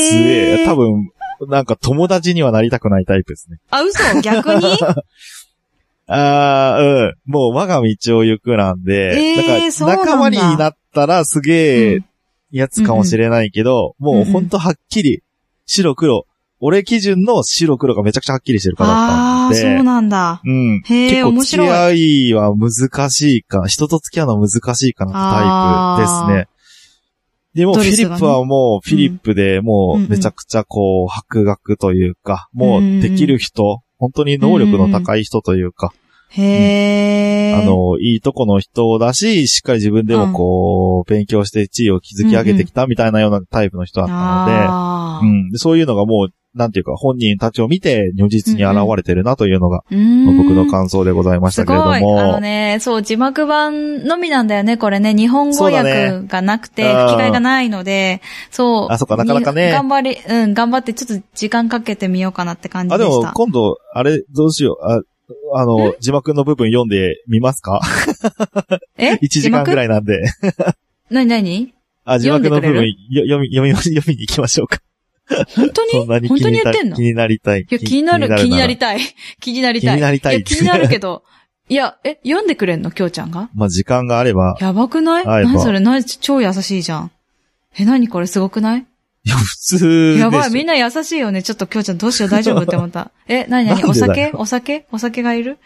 [0.62, 0.64] え。
[0.64, 1.10] 多分、
[1.48, 3.58] なんか友達にはなりたくないタイプですね。
[3.70, 3.98] あ、嘘？
[4.22, 4.62] 逆に？
[6.08, 7.14] ああ、うん。
[7.26, 12.04] もう我が道を行くなんで、えーなんだ仲間になったらすげえうん
[12.52, 15.22] やつかもしれないけど、もうほんとはっきり、
[15.66, 16.26] 白黒、
[16.60, 20.40] 俺基準の白黒がめちゃくちゃはっきりしてる方だったああ、んで、そうなんだ。
[20.44, 20.80] うん。
[20.86, 21.68] へえ、結構面付き白い。
[21.70, 21.90] 合
[22.30, 26.55] いは難しいか、人と付き合うのは難しいかなってタイプですね。
[27.56, 35.92] でも、フィリップはもう、フィリップでもう、めちゃくちゃこう、博学というか、もう、できる人、本当に能力の高い人というか、
[36.28, 37.54] へえ。
[37.54, 45.50] あ、の、いいとこの人だし、しっかり自分でもこう、勉強して地位を築き上げてきたみたいなようなタイプの人だったあので、うん。
[45.50, 52.18] でそういうのがもう、なんていうか、本人たちを見て、如実に現れてるなというのが、ー僕の感想でございましたけれどすごい。
[52.18, 55.14] あのも、ね、そう、字幕版のみなんだよね、これね。
[55.14, 58.92] 日本語訳ねがなくて、うん吹き替えがないので、そう。
[58.92, 63.32] あそっかなかなかねに頑張り、うん、頑張ってちょっと時間かけてみようかなって感じあ、でもでした。
[63.32, 64.84] 今度、あれ、どうしよう。
[64.84, 65.00] あ
[65.54, 67.80] あの、字幕の部分読んでみますか？
[68.96, 69.86] え ?1 時間ぐらい。
[69.86, 70.22] いなんで。
[71.10, 74.78] なになにあ、字幕の部分読み、読み、読みに行きましょうか。
[75.28, 76.06] 本当に？
[76.28, 76.96] 本当に言ってんの？
[76.96, 77.60] 気になりたい。
[77.62, 79.00] いや、気になる、気になりたい。
[79.40, 79.90] 気になりたい。
[79.92, 81.22] 気になりたいや、気になるけど。
[81.68, 82.90] いや、え、読んでくれんの？
[82.92, 83.48] きょうちゃんが？
[83.56, 84.56] まあ、時間があれば。
[84.60, 85.24] やばくない？
[85.24, 85.80] はい何それ？
[85.80, 86.04] 何？
[86.04, 87.10] 超優しいじゃん。
[87.76, 88.26] え、何これ？
[88.26, 88.86] すごくない？
[89.24, 90.16] いや、普通。
[90.18, 91.42] やばい、みんな優しいよね。
[91.42, 92.30] ちょっときょうちゃんどうしよう？
[92.30, 93.10] 大丈夫って思った。
[93.26, 93.82] え、何何？
[93.84, 94.86] お酒よお酒？
[94.92, 95.22] お酒？
[95.24, 95.58] がいる？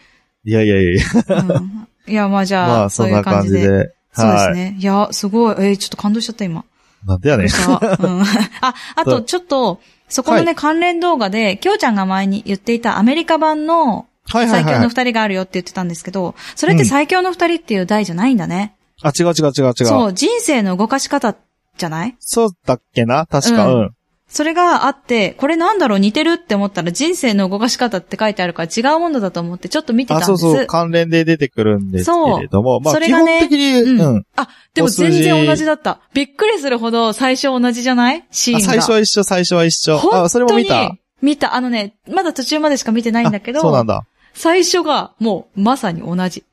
[0.43, 1.03] いやいやいや。
[1.27, 1.87] うん。
[2.11, 3.59] いや、まあじゃあ、まあ、そそういう感じで。
[3.61, 4.55] そうですはい。
[4.55, 4.75] ね。
[4.79, 5.55] いや、すごい。
[5.59, 6.65] えーちょっと感動しちゃった、今。
[7.05, 7.49] なんでやねん。
[7.49, 8.21] そううん、
[8.61, 9.79] あ、 あと、ちょっと、
[10.09, 14.79] そこのね、はい関連動画で、きょうちゃんが前に言っていたアメリカ版の最強はい。
[14.81, 18.75] の二人があるよって言ってたんですけど、それって最強の二人っていう題じゃないんだね。
[19.01, 19.73] あ、違う違う違う違う。
[19.85, 21.35] そう、人生の動かし方
[21.77, 22.15] じゃない？
[22.19, 23.25] そうだっけな？
[23.25, 23.91] 確か、ううんん。
[24.33, 30.37] それがあって、これなんだろう似てるって思ったら人生の動かし方って書いてあるから違うものだと思ってちょっと見てたんあ、です。
[30.37, 34.25] そうそう、関連で出てくるんですけれども、まあ、基本それがね的に、うんうん。
[34.37, 35.99] あ、でも全然同じだった。
[36.13, 38.25] びっくりするほど最初同じじゃない？
[38.31, 38.65] シーンあが。
[38.67, 39.99] 最初は一緒、最初は一緒。
[40.15, 40.91] あ、それも見た？
[41.21, 41.53] 見た。
[41.53, 44.05] あのね、まだ途中までしか見てないんだけど、あそうなんだ。
[44.33, 46.45] 最初がもうまさに同じ。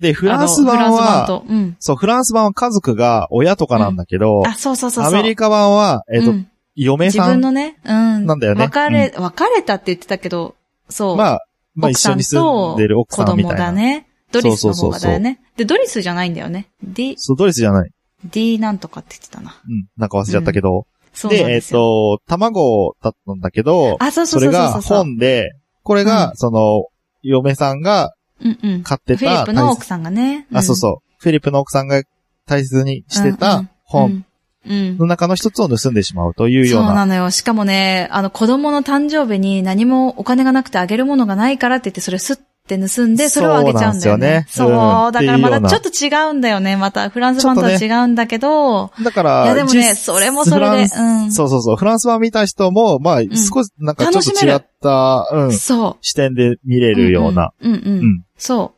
[0.00, 1.44] で、フランス版あのフランス版は、と。
[1.46, 1.76] うん。
[1.80, 5.14] そう、フランス版は家族が親とかなんだけど、あ、そうそうそうそう。
[5.14, 7.20] アメリカ版は、えっと、うん嫁さん。
[7.22, 8.26] 自分のね、うん。
[8.26, 10.54] なんだよね別れ、別れたって言ってたけど、
[10.88, 11.16] そう。
[11.16, 13.48] まあ、まあ一緒に住んでる奥さんみたいな。
[13.50, 14.06] 子供だね。
[14.32, 15.40] ドリスの方がだよね。
[15.56, 16.68] で、ドリスじゃないんだよね。
[16.82, 17.90] D、そう、ドイツじゃない。
[18.24, 19.60] D なんとかって言ってたな。
[19.66, 19.86] うん。
[19.96, 20.86] なんか忘れちゃったけど。
[21.14, 21.62] そうで、えっ。
[21.62, 24.98] と、卵だったんだけど、あ、そうそそうれがそうそうそう。
[24.98, 25.52] 本で、
[25.82, 26.86] これが、その、
[27.22, 28.12] 嫁さんが
[28.42, 28.82] うんうん。
[28.82, 30.46] 買ってた、フィリップの奥さんがね。
[30.52, 31.14] あ、そうそう。
[31.18, 32.02] フィリップの奥さんが
[32.46, 34.26] 大切にしてたうん本
[34.68, 34.78] うん。
[34.78, 34.98] うん。
[34.98, 36.94] の中の一つを盗んでしまうというよそううな。
[36.94, 37.30] なのよ。
[37.30, 42.36] しかもね、あの子供の誕生日に何もお金がなくてあげるものがないからって言って、それスッ
[42.66, 44.46] て盗んで、それをあげちゃうんだよね。
[44.48, 46.76] そうねうんだからまたちょっと違うんだよね。
[46.76, 51.32] また、フランス版とは違うんだけど、だから、いやでもね、実それもそれで、うん。
[51.32, 51.76] そうそうそう。
[51.76, 55.96] フランス版見た人も、まあ、少し、なんかちょっと違った、うん、そう。
[56.00, 57.52] 視点で見れるような。
[57.60, 57.78] うんうん。
[57.78, 58.75] うんうんうんそう。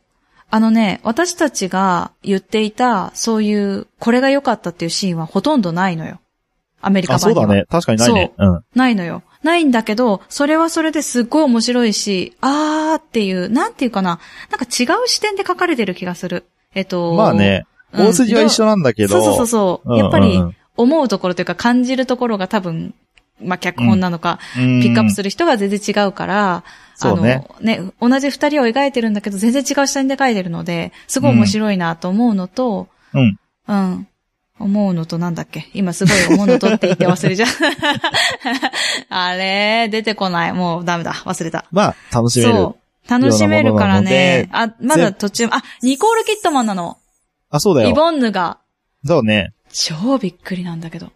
[0.51, 6.19] あのね、私たちが言っていた、そういう、これが良かったっていうシーンはほとんどないのよ。
[6.81, 7.41] アメリカあ、版には。
[7.43, 7.65] そうだね。
[7.69, 8.31] 確かにないね。
[8.37, 8.63] うん。
[8.73, 9.23] ないのよ。
[9.43, 14.19] ないんだけど、それはそれですっごい面白いし、あーっていう、なんていうかな、
[14.49, 16.45] なんか違う視点で書かれてる気がする。
[16.73, 17.13] えっと。
[17.13, 19.09] まあね、うん大筋は一緒なんだけど。
[19.09, 19.93] そうそうそうそう。
[19.93, 22.93] うんやっぱりうんうん、思うところというか感じるところが多分、
[23.41, 26.63] まあ脚本なのか、うんピックアップする人が全然違うから、
[27.01, 33.39] あの、ねね、同じ二人を描いてるんだけど、全然違う視点で描いてるので、すごい面白いなと思うのと、うん。
[33.67, 34.07] うん。
[34.59, 35.69] 思うのとなんだっけ？
[35.73, 37.47] 今すごい思うのとって言って忘れちゃう。
[39.09, 40.53] あれ出てこない。
[40.53, 41.13] もうダメだ。
[41.13, 41.65] 忘れた。
[41.71, 42.51] まあ、楽しめる。
[42.51, 42.77] そ
[43.07, 43.09] う。
[43.09, 44.41] 楽しめるからね。
[44.41, 46.97] よあ、まだ途中、あ、ニコール・キットマンなの。
[47.49, 47.89] あ、そうだよ。
[47.89, 48.59] イボンヌが。
[49.05, 49.53] そうね。
[49.71, 51.07] 超びっくりなんだけど。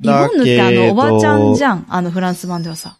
[0.00, 1.86] イボだンヌってあの、おばちゃんじゃん。
[1.88, 2.98] あの、フランス版ではさ。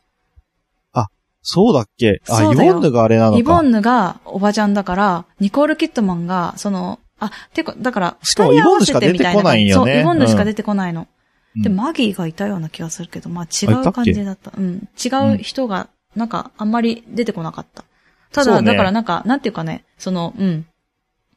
[1.51, 2.21] そうだっけ？
[2.29, 3.39] あ、イボンヌがあれなのか。
[3.39, 11.03] イボンヌがおばちゃんだから、ニコール・キットマンが、その、あ、てか、だから、しかもイボンヌしか出てこないんよねそう、イボンヌしかうん出てこないの。
[11.03, 14.53] うんで、マギーがいたような気がするけど、まあ違う感じだった。
[14.57, 14.89] うん。
[15.03, 17.85] 違う人が、なんか、あんまり出てこなかった。
[18.33, 20.67] ただ、ねだからなんか、なんていうかね、その、うん。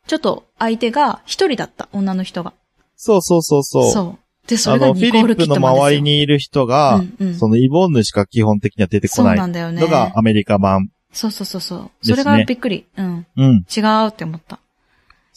[0.05, 2.53] ちょっと相手が一人だった、女の人が。
[2.97, 3.91] そうそうそうそう。
[3.91, 4.17] そう。
[4.47, 5.67] で、そあの、フれがニコール・ィリップの。
[5.67, 9.81] 周りにいる人が、うんうんそのイボンヌしか基本的には出てこそうないなんだよね。
[9.81, 10.89] のがアメリカ版。
[11.13, 12.05] そうそうそうそう。
[12.05, 12.85] それがびっくり。
[12.97, 13.25] うん。
[13.35, 13.65] うん。
[13.75, 14.59] 違うって思った。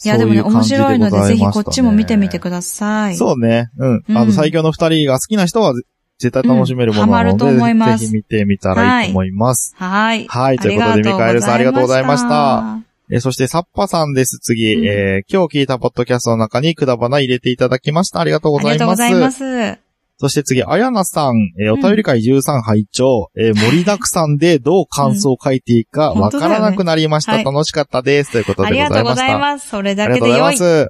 [0.03, 3.15] いや、でもね、面白いので、ぜひこっちも見てみてください。
[3.15, 3.69] そうね。
[3.77, 4.03] うん。
[4.09, 5.73] うんあの、最強の二人が好きな人は
[6.17, 9.73] 絶対楽しめるものなので、ますぜひ見てみたらいいと思います。
[9.77, 10.25] はい。
[10.27, 14.39] はいということでミカエルさんありがとうございましたえーそして、サッパさんです。
[14.39, 18.19] 次、うんえー今日聞いたポッドキャストの中にくだばな入れていただきました。
[18.19, 18.99] ありがとうごありざいます。
[19.01, 19.79] がとうございます。
[20.17, 27.33] そして次、あやなさん、えーお便り会13拝聴、えー 盛りだくさんでどう感想を書いていいかうんわからなくなりました。
[27.33, 28.31] 本当だよね楽しかったです。
[28.31, 29.77] ということあでりがとうごございました。
[29.77, 30.85] あだりがとうございまけで良い。
[30.85, 30.89] そす。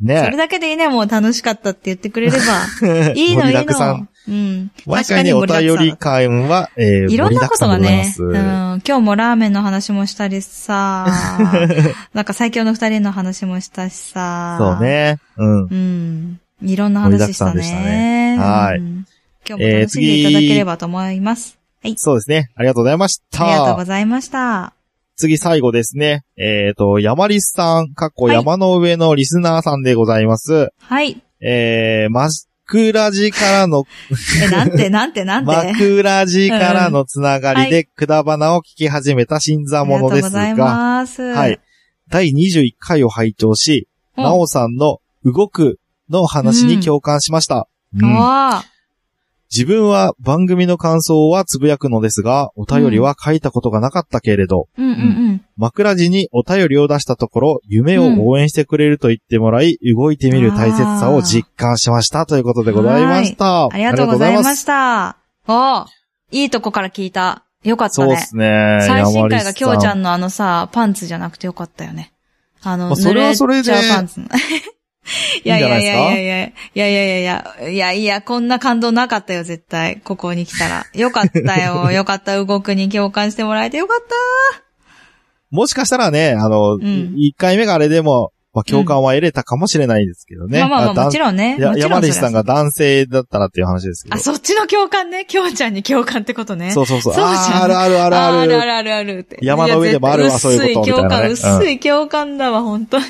[0.00, 2.38] ねれだけでいいね、もう楽しかったって言ってくれれば。
[3.14, 4.08] いいの、盛りいいのだくさん。。
[4.28, 4.70] うん。
[4.86, 11.06] 毎回ね、お便り会は、えー、いろんなことがね、うん、今日もラーメンの話もしたりさ、
[12.14, 14.80] なんか最強の二人の話もしたしさ、そう。
[14.80, 15.18] ね。
[15.36, 15.62] うん。
[15.64, 16.40] うん。
[16.62, 18.36] いろんな話した盛りだくさんでしたね。
[18.36, 19.06] ねはいうん
[19.48, 21.58] 今日も楽しんでいただければと思います。
[21.82, 21.94] はい。
[21.96, 22.50] そうですね。
[22.54, 23.44] ありがとうございました。
[23.44, 24.72] ありがとうございました。
[25.16, 26.22] 次最後ですね。
[26.36, 30.70] えっ、と、山リスさん、かっこはい山の上のリスナーさんでございます。
[30.78, 31.20] はい。
[31.40, 32.51] えー、マク
[32.92, 33.84] ラジからの、
[34.42, 35.46] え、なんて、なんて、なんて？
[35.46, 41.22] マクラジからのつながりうんで、くだばなを聞き始めた新座ものですありがとうございが、ます。
[41.22, 41.60] はい。
[42.08, 44.24] 第21回を拝聴し、うん。
[44.24, 47.56] なおさんの動くの話に共感しました。
[47.56, 48.64] うんあ
[49.54, 54.80] 自分は番組の感想はつぶやくのですが、お便りは書いたことがなかったけれど、あ。
[54.80, 55.44] うんうんうん。
[55.56, 63.66] 枕地にお便りを出したところ、夢を応援してくれると言ってもらい、動いてみる大切さを実感しましたということでございました。
[63.66, 64.56] ありがとうございまた。
[64.56, 65.16] した。
[65.46, 65.86] お
[66.30, 67.44] いいとこから聞いた。
[67.62, 68.22] よかったねそうで。
[68.22, 68.78] すね。
[68.86, 69.98] 最新回が山きょうちゃん。
[69.98, 72.12] んのあのさ、パンツじゃなくてよかったよね。
[72.62, 74.28] あの、まあそれはそれでパンツの。
[75.44, 80.00] いやいやいやいやいや、いやいやいやいや、いやいや、こんな感動なかったよ、絶対。
[80.04, 80.86] ここに来たら。
[80.94, 84.62] よかったよ、 よかった、動くに共感してもらえてよかった。
[85.50, 90.60] もしかしたらね、あの、ん1回目があれでも、まあ、共感は得れたかもしれないですけどね。
[90.60, 91.56] まあまあまあ、だんもちろんね。
[91.58, 94.16] 山西さんが男性だったらっていう話ですけど。
[94.16, 95.24] あ、そっちの共感ね。
[95.24, 96.70] きょうちゃんに共感ってことね。
[96.70, 97.14] そうそうそう。
[97.14, 98.38] そうじゃんあるあるあるある。
[98.40, 99.38] あるあるあるあるって。
[99.40, 103.04] 山の上でもあるわそういうこと薄い共感、みたいなね薄い共感だわ、本当に。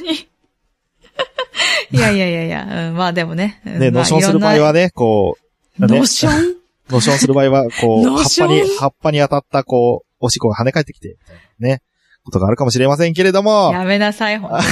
[1.93, 3.61] いやいやいやいや、うん、まあでもね。
[3.67, 5.37] うんね、まあノションする場合はね、こ
[5.79, 6.57] う、ねノション？
[6.91, 11.17] ノションする場合は、こう、葉っぱに、葉っぱに当たった、こう、おしっこが跳ね返ってきて、
[11.59, 11.83] ね、
[12.25, 14.63] ことがあるかもしれませんけれども、やめなさい、ほんとに。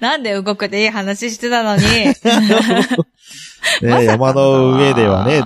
[0.00, 1.82] なんで動くでいい話してたのに。
[3.82, 5.42] ね、山の上ではね、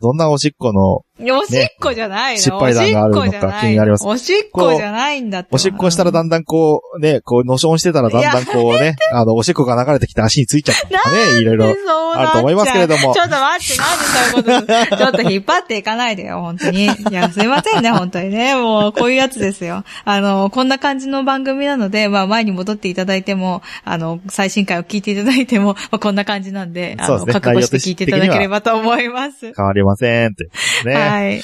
[0.00, 5.48] どんなおしっこの、おしっこじゃないの、失敗談があるのかおしっこじゃない気になりますおしっこじゃないんだって。
[5.52, 11.74] おしっこしたらだんだんこう、ね、こう、ノションしてたらだんだんこうね、あの、おしっこが流れてきて足についちゃったとかね、いろいろ。
[12.18, 16.84] あると思いますけれどもちょっと待って、なんでそういうことちょっと引っ張っていかないでよ、本当に。
[16.84, 18.54] いや、すいませんね、本当にね。
[18.54, 19.84] もう、こういうやつですよ。
[20.04, 29.52] あの、こんな感じの番組なので、まあ、前に戻っていただいても、あの、最新回を聞いていただいても、まあ、こんな感じなんで、あの、ね覚悟して聞いていただければと思います。
[29.54, 30.48] 変わりませんって。
[30.88, 30.94] ね。
[30.94, 31.05] はい。
[31.08, 31.42] はい。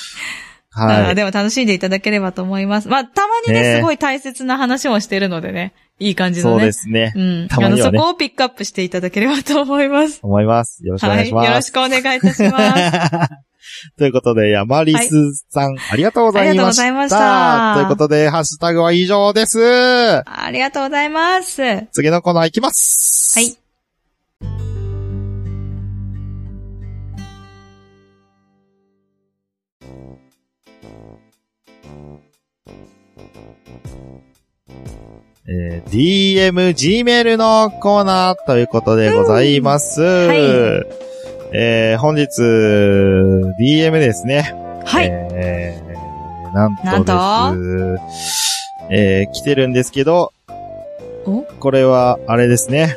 [0.74, 2.88] あーでも楽しんでいただければと思います。
[2.88, 6.56] まあ、たまにね、ねすごい大切な話もしてるのでね、いい感じのね。
[6.56, 7.44] そうですねう。
[7.44, 7.48] ん。
[7.48, 10.20] たまにはねあの、そこをピックアップしていただければと思います。
[10.22, 10.84] 思います。
[10.86, 11.44] よろしくお願いします。
[11.44, 11.48] はい。
[11.50, 13.30] よろしくお願いいたします。
[13.98, 16.54] ということで、山リスさん、ありがとうございました。
[16.54, 19.60] ありがとうございましたということで、ハッシュタグは以上です。
[20.26, 21.62] ありがとうございます。
[21.62, 23.40] は次のコーナー行きます。
[23.40, 23.61] い。
[35.48, 40.00] えー DM、Gmail のコーナーということでございます。
[40.00, 40.38] はい
[41.54, 42.26] えー本日、
[43.60, 44.54] DM ですね。
[44.84, 45.08] はい。
[45.10, 47.12] えーなんなんと？
[47.56, 48.70] とです。
[48.90, 50.32] えー来てるんですけど、
[51.26, 51.42] お？
[51.60, 52.96] これは、あれですね。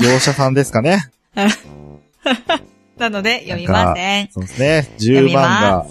[0.00, 1.10] 業者さんですかね。
[2.98, 4.28] なので、読みません。
[4.30, 4.88] そうですね。
[4.98, 5.86] 10読み万が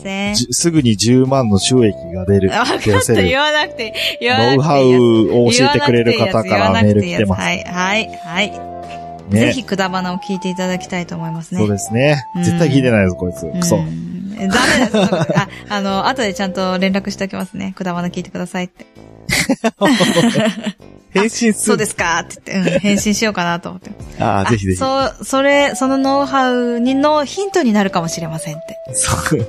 [0.51, 2.49] すぐに10万の収益が出る。
[2.49, 4.57] わかった、言わなくて、言わなくて。
[4.57, 7.41] ノウハウを教えてくれる方からメール来てます。
[7.41, 8.77] はい、はい、はい。
[9.29, 11.59] ねぜひくだばなを聞いていただきたいと思いますね。
[11.59, 12.43] そうですねうん。
[12.43, 13.45] 絶対聞いてないです、こいつ。
[13.59, 13.79] クソう。
[13.81, 14.97] んダメです。
[15.37, 17.73] あ、あの、後でちゃんと連絡しておきますね。
[17.75, 18.85] くだばな聞いてくださいって。
[21.13, 21.65] 返信する。
[21.65, 23.91] そうですかって言って、うん、返信しようかなと思って。
[24.19, 24.77] ああ、ぜひぜひ。
[24.77, 28.77] そう、それ、そのノウハウにのヒントになるかもしれませんって。
[28.93, 29.47] そう。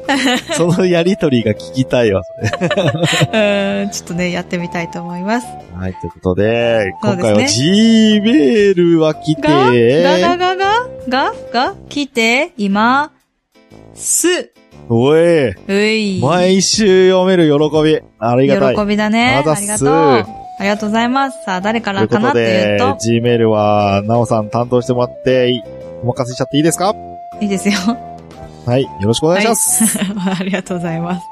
[0.55, 3.83] そのやりとりが聞きたいわ、それ。
[3.85, 5.47] うん、ちょっとね、やってみたいと思います。
[5.74, 13.11] はい、ということで、今回は G メールは来が、が、て、が、が、が、が、が、来て、今、
[13.95, 14.53] す、
[14.91, 16.20] おい、うい。
[16.20, 18.01] 毎週読める喜び。
[18.18, 18.76] ありがたい。
[18.76, 19.43] 喜びだね。
[19.45, 19.89] ありがとう。
[19.89, 21.45] ありがとうございます。
[21.45, 25.62] さあ、誰からかなっていうでと、、G メールは、なおさん担当してもらって、い
[26.03, 26.95] お任せしちゃっていいですか？
[27.41, 27.74] いいですよ。
[28.66, 29.99] はい、よろしくお願いします。
[30.05, 31.26] はい ありがとうございます。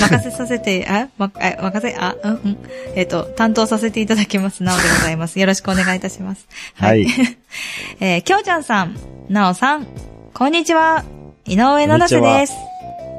[0.00, 2.58] 任せさせて、 あ、ま、あ任せ、あ、うん、うん。
[2.94, 4.62] えっ、と、担当させていただきます。
[4.62, 5.40] なおでございます。
[5.40, 6.46] よろしくお願いいたします。
[6.76, 7.06] はい。
[8.00, 8.96] えー、きょうちゃんさん、
[9.28, 9.86] なおさん、
[10.34, 11.04] こんにちは。
[11.46, 12.75] 井上七瀬です。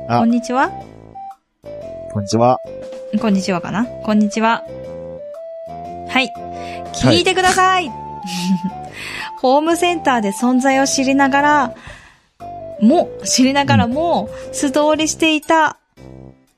[0.10, 0.72] あこんにちは。
[2.14, 2.60] こんにちは。
[3.20, 4.64] こんにちはかなこんにちは。
[6.08, 6.32] はい。
[6.94, 7.90] 聞いてください、
[9.42, 11.76] ホームセンターで存在を知りながら、
[12.82, 15.78] も、知りながらも、素通りしていた、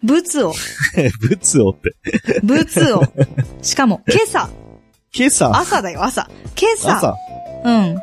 [0.04, 0.54] 物を、
[1.20, 1.96] 仏をって。
[2.44, 3.04] 物を、
[3.64, 4.50] しかも、今朝、
[5.12, 6.30] 今朝、朝だよ、朝。
[6.56, 7.16] 今朝、朝、
[7.66, 8.02] うん。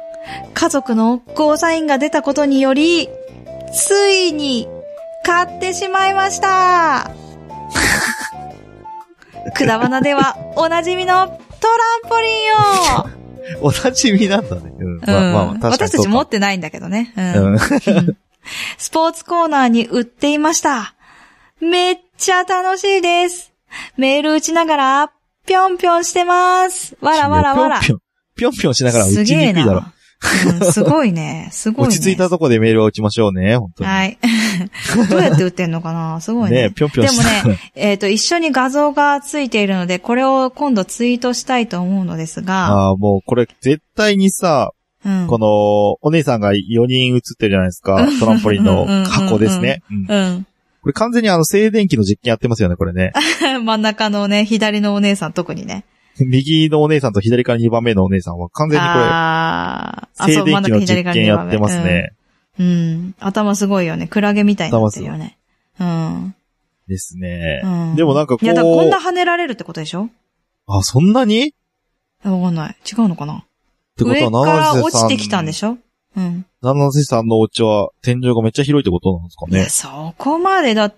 [0.54, 3.08] 家族のゴーサインが出たことにより、
[3.72, 4.68] ついに、
[5.26, 7.10] 買ってしまいました。
[9.56, 11.38] くだばなでは、おなじみのトラ
[11.98, 14.72] ンポリンを、 おなじみなんだね。
[14.78, 14.86] うん。
[14.94, 17.12] うんまあまあ、確かに私たち持ってないんだけどね。
[17.16, 17.58] うんうん。
[18.78, 20.94] スポーツコーナーに売っていました。
[21.60, 23.52] めっちゃ楽しいです。
[23.96, 25.10] メール打ちながら、
[25.44, 26.96] ぴょんぴょんしてます。
[27.00, 27.80] わらわらわら。
[27.80, 28.00] ぴょん
[28.36, 29.62] ぴょん、しながら打ちすにげえな。
[29.62, 29.84] くいだろ。
[30.62, 31.48] うん、すごいね。
[31.52, 31.94] すごいね。
[31.94, 33.90] 落ち着いたとこでメールを打ちましょうね、本当に。
[33.90, 34.18] はい。
[35.10, 36.20] どうやって打ってんのかな？
[36.20, 36.68] すごいね。
[36.68, 44.72] ねぴょんぴょんでもね、えっ、と、一緒に画像がついているので、これを今度ツイートしたいと思うのですが、ああ、もうこれ絶対にさ、
[45.04, 45.26] うん。
[45.28, 45.46] この、
[46.04, 48.08] お姉さんが4人映ってるじゃないですか。
[48.18, 49.82] トランポリンの箱ですね。
[49.90, 50.46] うんうん。
[50.82, 53.12] これ完全にあの静電気の実験やってますよね、これね。
[53.64, 55.84] 真ん中のね、左のお姉さん特にね。
[56.24, 62.12] 右のお姉さんと左から2番目のお姉さんは完全にこあーあ、れ、静電気の実験やってますね。
[62.58, 62.66] うん。
[62.66, 63.14] うん。
[63.20, 64.06] 頭すごいよね。
[64.08, 65.36] クラゲみたいになってるよね。
[65.78, 66.34] うん。
[66.88, 67.66] ですねう。
[67.92, 67.96] ん。
[67.96, 70.08] でもなんかこいや、だこんなう、跳ねられるってことでしょ？
[70.66, 71.48] あ、そんなに？
[71.48, 71.50] っ
[72.30, 72.76] わかんない。
[72.90, 73.44] 違うのかな？
[73.98, 74.82] てことは、七瀬さん。
[74.82, 75.76] 落ちてきたんでしょ？
[76.16, 76.46] うん。
[76.62, 79.68] 七瀬さんのお家は天井がめっちゃ広いってことなんですかいや、ね。
[79.68, 80.94] そこまでだ、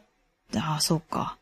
[0.57, 1.38] ああ、そうか。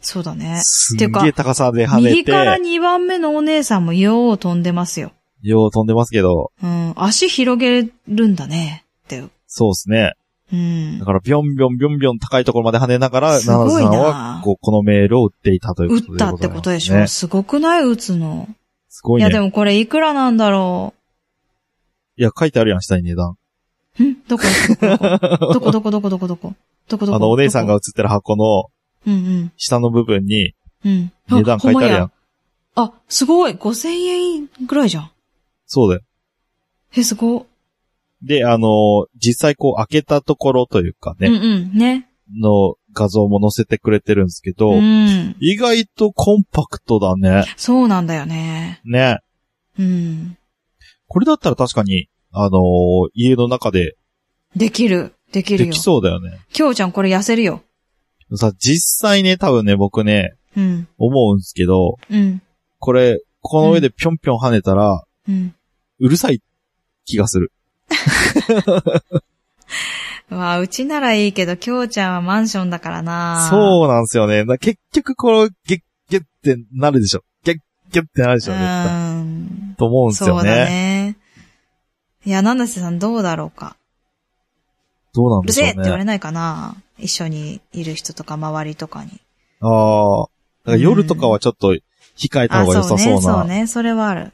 [0.00, 0.60] そうだね。
[0.62, 5.12] すげえ高さで跳ね右からて、2番目のお姉さんもよう飛んでますよ。
[5.42, 6.94] よう飛んでますけど、うん。
[6.96, 8.84] 足広げるんだね。
[9.04, 9.24] って。
[9.46, 10.14] そうですね。
[10.52, 11.04] うんだ。
[11.04, 17.06] から、ビョンビョンビョンビョン高いところまで跳ねながら、すごさんは、こう、このメールを打っていたという打ことでったってことでしょ、ね。
[17.06, 17.84] すごくない？
[17.84, 18.48] 打つの。
[18.88, 19.28] すごいね。
[19.28, 20.94] いや、でもこれいくらなんだろ
[22.16, 23.36] いや、書いてあるやん、下に値段。
[24.00, 24.02] う。
[24.02, 24.16] ん？
[24.28, 24.44] どこ？
[24.80, 25.70] どこ？
[25.70, 25.90] どこ？
[25.90, 26.00] どこ？
[26.00, 26.10] どこ？
[26.10, 26.26] どこ？
[26.26, 26.54] どこ？
[26.88, 27.06] どこ？
[27.06, 27.14] どこ？
[27.14, 28.66] あの、お姉さんが写ってる箱の
[29.06, 29.52] うんうん。
[29.56, 31.12] 下の部分にうん。
[31.28, 32.06] 値段書いてあるやん。
[32.06, 32.12] ん。
[32.76, 35.10] あ、すごい !5000 円ぐらいじゃん。
[35.66, 36.02] そうだよ。
[36.96, 37.46] え、すご。
[38.22, 41.38] で、あの、実際こう開けたところというかね、うんう
[41.74, 41.78] ん。
[41.78, 42.08] ね。
[42.38, 45.36] の画像も載せてくれてるんですけど、うん。
[45.40, 47.44] 意外とコンパクトだね。
[47.56, 48.80] そうなんだよね。
[48.84, 49.18] ね。
[49.78, 50.36] うん。
[51.08, 53.96] これだったら確かに、あのー家の中で
[54.54, 55.14] できる。
[55.32, 55.80] できるよでき。
[55.80, 56.40] そうだよね。
[56.52, 57.62] きょうちゃんこれ痩せるよ。
[58.36, 60.88] さ、実際ね、多分ね、僕ね、うん。
[60.98, 62.42] 思うんですけど、うん。
[62.78, 65.54] これ、この上でぴょんぴょん跳ねたら、うん。
[65.98, 66.42] うるさい
[67.04, 67.52] 気がする。
[70.28, 74.44] まあ、うちならいいけど、きょうちゃんはマンションだからなそうなんですよね。
[74.44, 77.22] だ結局、こう、ゲッゲッってなるでしょ。
[77.42, 77.58] ゲッ
[77.90, 78.86] ゲッってなるでしょ、絶対。
[78.86, 79.74] うん。
[79.76, 80.64] と思うんですよそうだね。
[80.66, 81.16] ね。
[82.24, 83.76] いや、七瀬さんどうだろうか。
[85.12, 85.84] どうなんうるせえってでしょうね。
[85.84, 89.20] 言われないかな一緒にいる人とか周りとかに。
[89.60, 90.24] あ
[90.66, 90.76] あ。
[90.76, 91.74] 夜とかはちょっと
[92.16, 93.66] 控えたあ、方が良さそうね、そうそうなね。
[93.66, 94.32] それはある。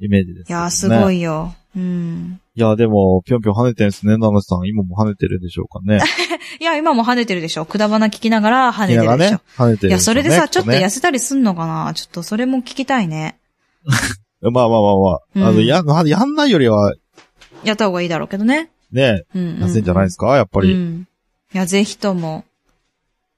[0.00, 0.58] イメージです、ね。
[0.58, 1.18] いや、すごい。
[1.18, 1.54] いよ。
[1.76, 2.40] うん。
[2.54, 4.66] いや、でも、ぴょんぴょん跳ねてるんですね、ナナさん。
[4.66, 6.00] 今も跳ねてるんでしょうかね。
[6.60, 7.64] いや、今も跳ねてるでしょ。
[7.64, 9.40] くだばな聞きながら跳ねてるでしょ。
[9.56, 10.00] 跳ねてるんいや。
[10.00, 11.92] それでさ、ちょっと痩せたりすんのかな？
[11.94, 13.38] ちょっとそれも聞きたいね。
[14.42, 15.20] まあまあまあまあ。
[15.34, 16.94] うんあの、や、やんないよりは、
[17.64, 18.70] やった方がいいだろうけどね。
[18.90, 20.36] ね、うんうん、痩せんじゃないですか？
[20.36, 20.72] やっぱり。
[20.74, 21.06] うん。
[21.54, 22.44] いや、ぜひとも、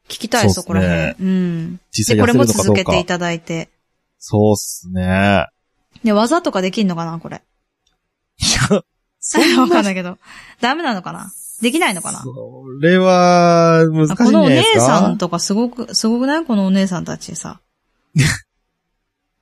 [0.09, 1.15] 聞きたい、そこら辺。
[1.21, 1.77] うん。
[1.77, 2.85] で、これ実際痩せるも続け。
[2.85, 3.71] ていただいて。
[4.19, 5.47] そうっすね。
[6.05, 7.43] で、技とかできんのかなこれ。
[9.19, 10.19] そんなわかんないけど。
[10.61, 11.33] ダメなのかな？
[11.63, 12.21] できないのかな？
[12.23, 12.33] そ
[12.81, 14.87] れは、難しいんじゃこのお姉ないですか？
[15.01, 16.45] さんとかすごく、すごくない？
[16.45, 17.61] このお姉さんたちさ。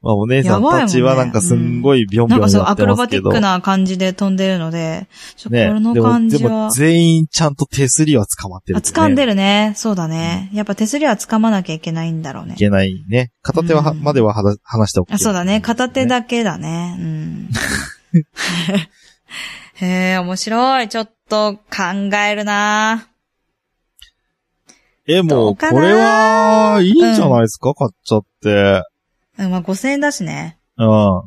[0.03, 3.31] まあ、お姉さんたちはなんかすんごいビョンビョンなんかそう、アやってますけど。
[3.31, 5.69] クロバティックな感じで飛んでるので、ちょね。
[5.69, 9.33] このでも、感じはでも、全員ちゃんと手すりは捕まってる、あ、掴んでる。
[9.33, 9.73] るね。
[9.77, 10.51] そうだね。
[10.53, 12.57] やっぱ手すりは掴まなきゃいけないんだろうねい。
[12.57, 13.31] けないね。
[13.43, 15.13] 片手は、うんまでははだ話しておく。
[15.13, 15.61] あ、そうだね。
[15.61, 16.07] 片手。
[16.07, 16.97] だけだね。
[16.99, 17.49] うん。
[19.75, 20.89] へえ、面白い。
[20.89, 23.07] ちょっと考えるな
[25.07, 28.83] え、もう、これは、いいんじゃないですか、買っちゃって。
[29.39, 30.59] うん、まあ5000円だしね。
[30.77, 31.19] うん。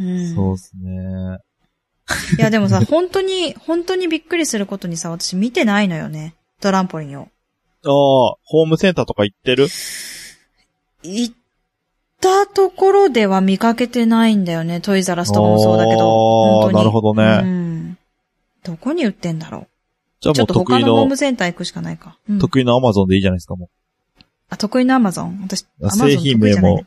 [0.00, 0.34] うん。
[0.34, 1.38] そうですね。
[2.38, 6.34] いやでもさ、本当に、本当にびっくりすることにさ、私見てないのよね。
[6.60, 7.28] トランポリンを。
[7.84, 7.90] ああ、
[8.44, 9.68] ホームセンターとか行ってる？
[11.02, 11.34] 行っ
[12.20, 14.80] たところでは見かけてないんだよね。
[14.80, 16.00] トイザラスとかもそうだけど。
[16.00, 17.98] あー本当になるほどねうん。
[18.64, 19.68] どこに売ってんだろう。
[20.20, 22.18] ちじゃあもう得意ょっと他のホーのム、センター行くしかないか。
[22.28, 23.70] うん得意のアマゾンでいいじゃないですか、も
[24.48, 26.86] あ、得意のアマゾン私、アマゾン製品名もう。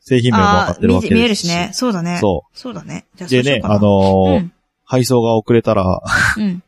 [0.00, 1.70] 製品名も分かあってるわけですー見見えるしね。。
[1.72, 2.18] そうだね。
[2.20, 3.06] そそうだね。
[3.16, 3.30] じゃあう。
[3.30, 4.52] でね、あうのーん。
[4.84, 5.84] 配送が遅れたら、
[6.36, 6.62] うん。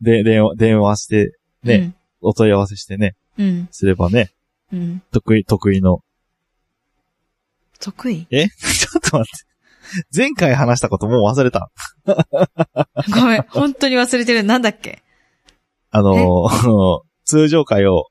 [0.00, 1.32] で、電話、電話して、
[1.64, 3.46] ね、お問い合わせしてね、うん。
[3.46, 3.68] うん。
[3.70, 4.30] すればね、
[4.72, 5.02] うん。
[5.12, 6.02] 得意、得意の。
[7.80, 8.26] 得意？
[8.30, 8.48] え？
[8.50, 9.46] ちょっと待って。
[10.14, 11.70] 前回話したこともう忘れた。
[13.14, 13.42] ごめん。
[13.48, 14.42] 本当に忘れてる。
[14.42, 15.02] なんだっけ？
[15.90, 18.06] あのー 通常回を、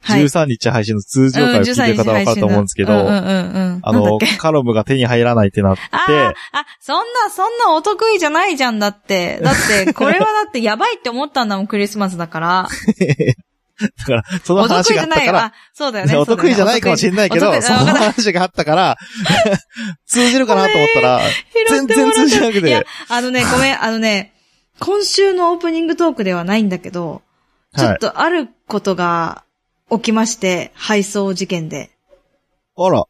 [0.00, 0.22] はい。
[0.22, 3.80] 13日配信の通常回を聞いてる方は分かると思うんですけど、うんうん。
[3.82, 6.34] あのカロムが手に入らないってなって、あ
[6.80, 9.40] そんな、そんなお得意じゃないじゃんだって。
[9.42, 12.68] だって、 これはだってやばいって思ったんだもん、クリスマスだから。
[13.78, 15.32] だから、そのお得話意じゃないよ。
[15.32, 16.16] があったから、あ、そうだよね。
[16.16, 18.96] お得意じゃないかもしれないけど、その話があったから、
[20.06, 21.20] 通じるかなと思ったら、
[21.68, 24.32] 全然通じなくて、、あのね、ごめん、あのね、
[24.78, 27.22] 今週のオープニングトークではないんだけど、
[27.76, 27.94] ちょはい。
[27.96, 29.44] っとあることが
[29.90, 31.90] 起きまして、配送事件で。
[32.76, 33.04] あら、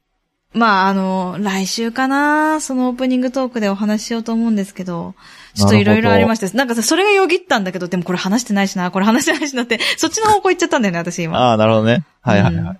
[0.53, 5.14] まあ、あの、来週かな、そのオープニングトークでお話ししようと思うんですけど、
[5.55, 11.39] ちょっといろいろありまして、なんかさ、それがよぎったんだけど、でもこれ話してないしな、これ話してないしなって、 そっちの方向行っちゃったんだよね、私今。
[11.39, 12.05] ああ、なるほどね。
[12.22, 12.64] はいはいはい。
[12.64, 12.79] うん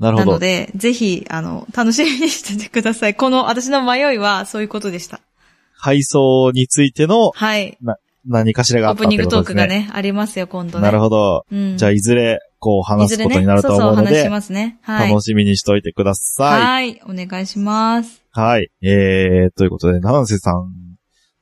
[0.00, 0.30] なるほど。
[0.30, 3.14] なので、ぜひ、あの、楽しみにしててください。
[3.14, 5.20] この、私の迷いは、そういうことでした。
[5.74, 7.76] 配送についてのはい。
[8.26, 9.28] 何かしらがあオープニング。
[9.28, 10.84] トークがね、ありますよ、今度ね。
[10.84, 11.44] なるほど。
[11.52, 11.76] うん。
[11.76, 14.78] じゃあ、いずれ、こう、い話すことになるとそうそう、思うので話し、ますね。
[14.82, 15.08] はい。
[15.08, 16.62] 楽しみにしといてください。
[16.62, 17.02] はい。
[17.06, 18.22] お願いします。
[18.30, 18.70] はい。
[18.82, 20.72] えー、ということで、七瀬さん、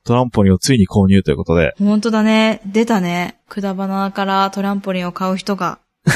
[0.03, 2.61] トランポリンをついに購入ということで、本当だね。
[2.65, 3.39] 出たね。
[3.47, 5.77] くだばなからトランポリンを買う人が。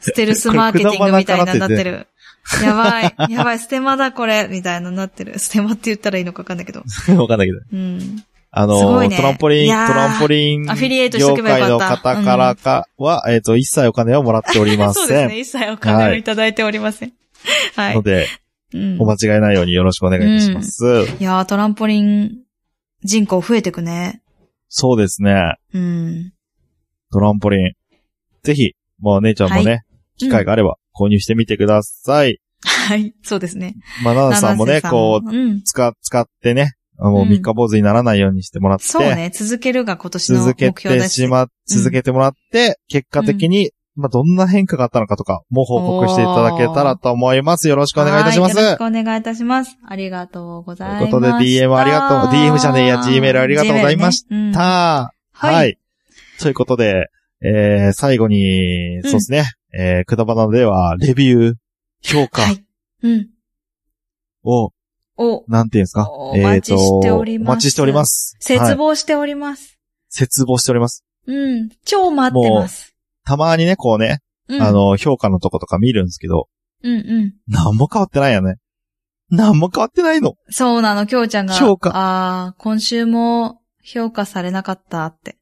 [0.00, 2.06] ステルスマーケティングみたいなになってる。
[2.62, 3.14] やばい。
[3.30, 3.58] やばい。
[3.58, 4.48] ステマだこれ。
[4.50, 5.38] みたいなになってる。
[5.38, 6.82] ステマって言ったらいいのかわかんないけど。
[7.20, 7.58] わかんないけど。
[7.72, 8.24] うん。
[8.50, 15.06] あのねトランポリン、トランポリンアフィリエイト業界の方からかは、えっ、と、一切お金をもらっておりません。
[15.06, 15.38] そうですね。
[15.40, 17.12] 一切お金をいただいておりません。
[17.76, 18.02] はいの。
[18.02, 18.26] で、
[18.74, 20.84] うんお間違いないようによろしくお願いいたします。
[21.20, 22.38] いやー、トランポリン
[23.02, 24.22] 人口増えてくね。
[24.68, 25.56] そうですね。
[25.72, 26.32] うん。
[27.12, 27.72] トランポリン。
[28.42, 29.78] ぜひ、もう姉ちゃんもね、は
[30.16, 32.40] 機会があれば購入してみてください。
[32.62, 33.14] はい。
[33.22, 33.76] そうですね。
[34.02, 35.62] まあ、ナナさんもね、こう、うん。
[35.62, 39.30] 使、使ってね、あもううん三日坊主にならないようにしてもらって、そうね。
[39.32, 41.08] 続けるが今年の続け目標です。
[41.08, 47.68] てしま、続けてもらって、結果的に、まあ、どんな変化があったのかとかも報告していただけたらと思います。
[47.68, 48.56] よろしくお願いいたします。
[48.56, 49.76] はよろしくお願いいたします。
[49.86, 51.00] ありがとうございます。
[51.00, 55.74] ということで DM ありがとう DM じゃねえや Gmail ありがとうございましたねうんたははいい。
[56.40, 57.08] ということで、
[57.42, 61.54] えー、最後に、そうですね、えー、くだばなでは、レビュー、
[62.02, 62.64] 評価はい。
[63.02, 63.28] うん。
[64.44, 64.70] を、
[65.18, 66.08] お、なんていうんですか？
[66.10, 68.36] お待ちしておりますお待ちしております。
[68.40, 69.78] 絶はい望しております。
[70.10, 71.04] 絶望しております。
[71.26, 71.68] うん。
[71.84, 72.94] 超待ってます。
[73.24, 76.48] たまにね、こうね、うん、あ、の、評価のとことか見るんですけど、
[76.82, 77.34] うんうん。
[77.52, 78.56] なんも変わってないよね。
[79.28, 80.36] なんも変わってないの。
[80.48, 81.52] そうなの、きょうちゃんが。
[81.52, 85.36] 評価ああ、今週も評価されなかったって。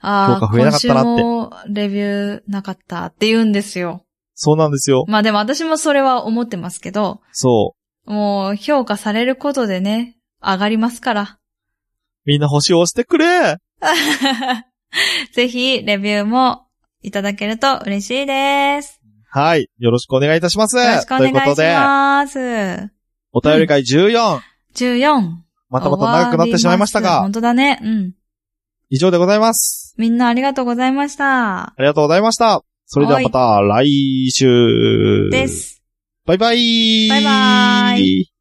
[0.00, 4.04] ああ、評価増えなかったなって今週もレビューなかったって言うんですよ。
[4.34, 5.04] そうなんですよ。
[5.08, 7.74] まあでも私もそれは思ってますけど、そ
[8.06, 11.22] もう評価されることでね、上がりますから。
[11.22, 11.38] う。
[12.24, 13.58] みんな星を押してくれ
[15.32, 16.66] ぜひ、レビューも
[17.02, 19.00] いただけると嬉しいです。
[19.28, 19.68] はい。
[19.78, 20.76] よろしくお願いいたします。
[20.76, 22.90] よろしくお願いしということで、ます。
[23.32, 24.40] お便り会14、
[24.74, 25.46] 14。
[25.68, 27.80] またまた長くなってしまいましたが本、当だね。
[27.82, 28.12] うん。
[28.88, 29.94] 以上でございます。
[29.98, 31.64] みんなありがとうございました。
[31.64, 32.62] ありがとうございました。
[32.86, 35.28] それではまた来週。
[35.30, 35.75] です。
[36.26, 38.35] バイバイバイバイ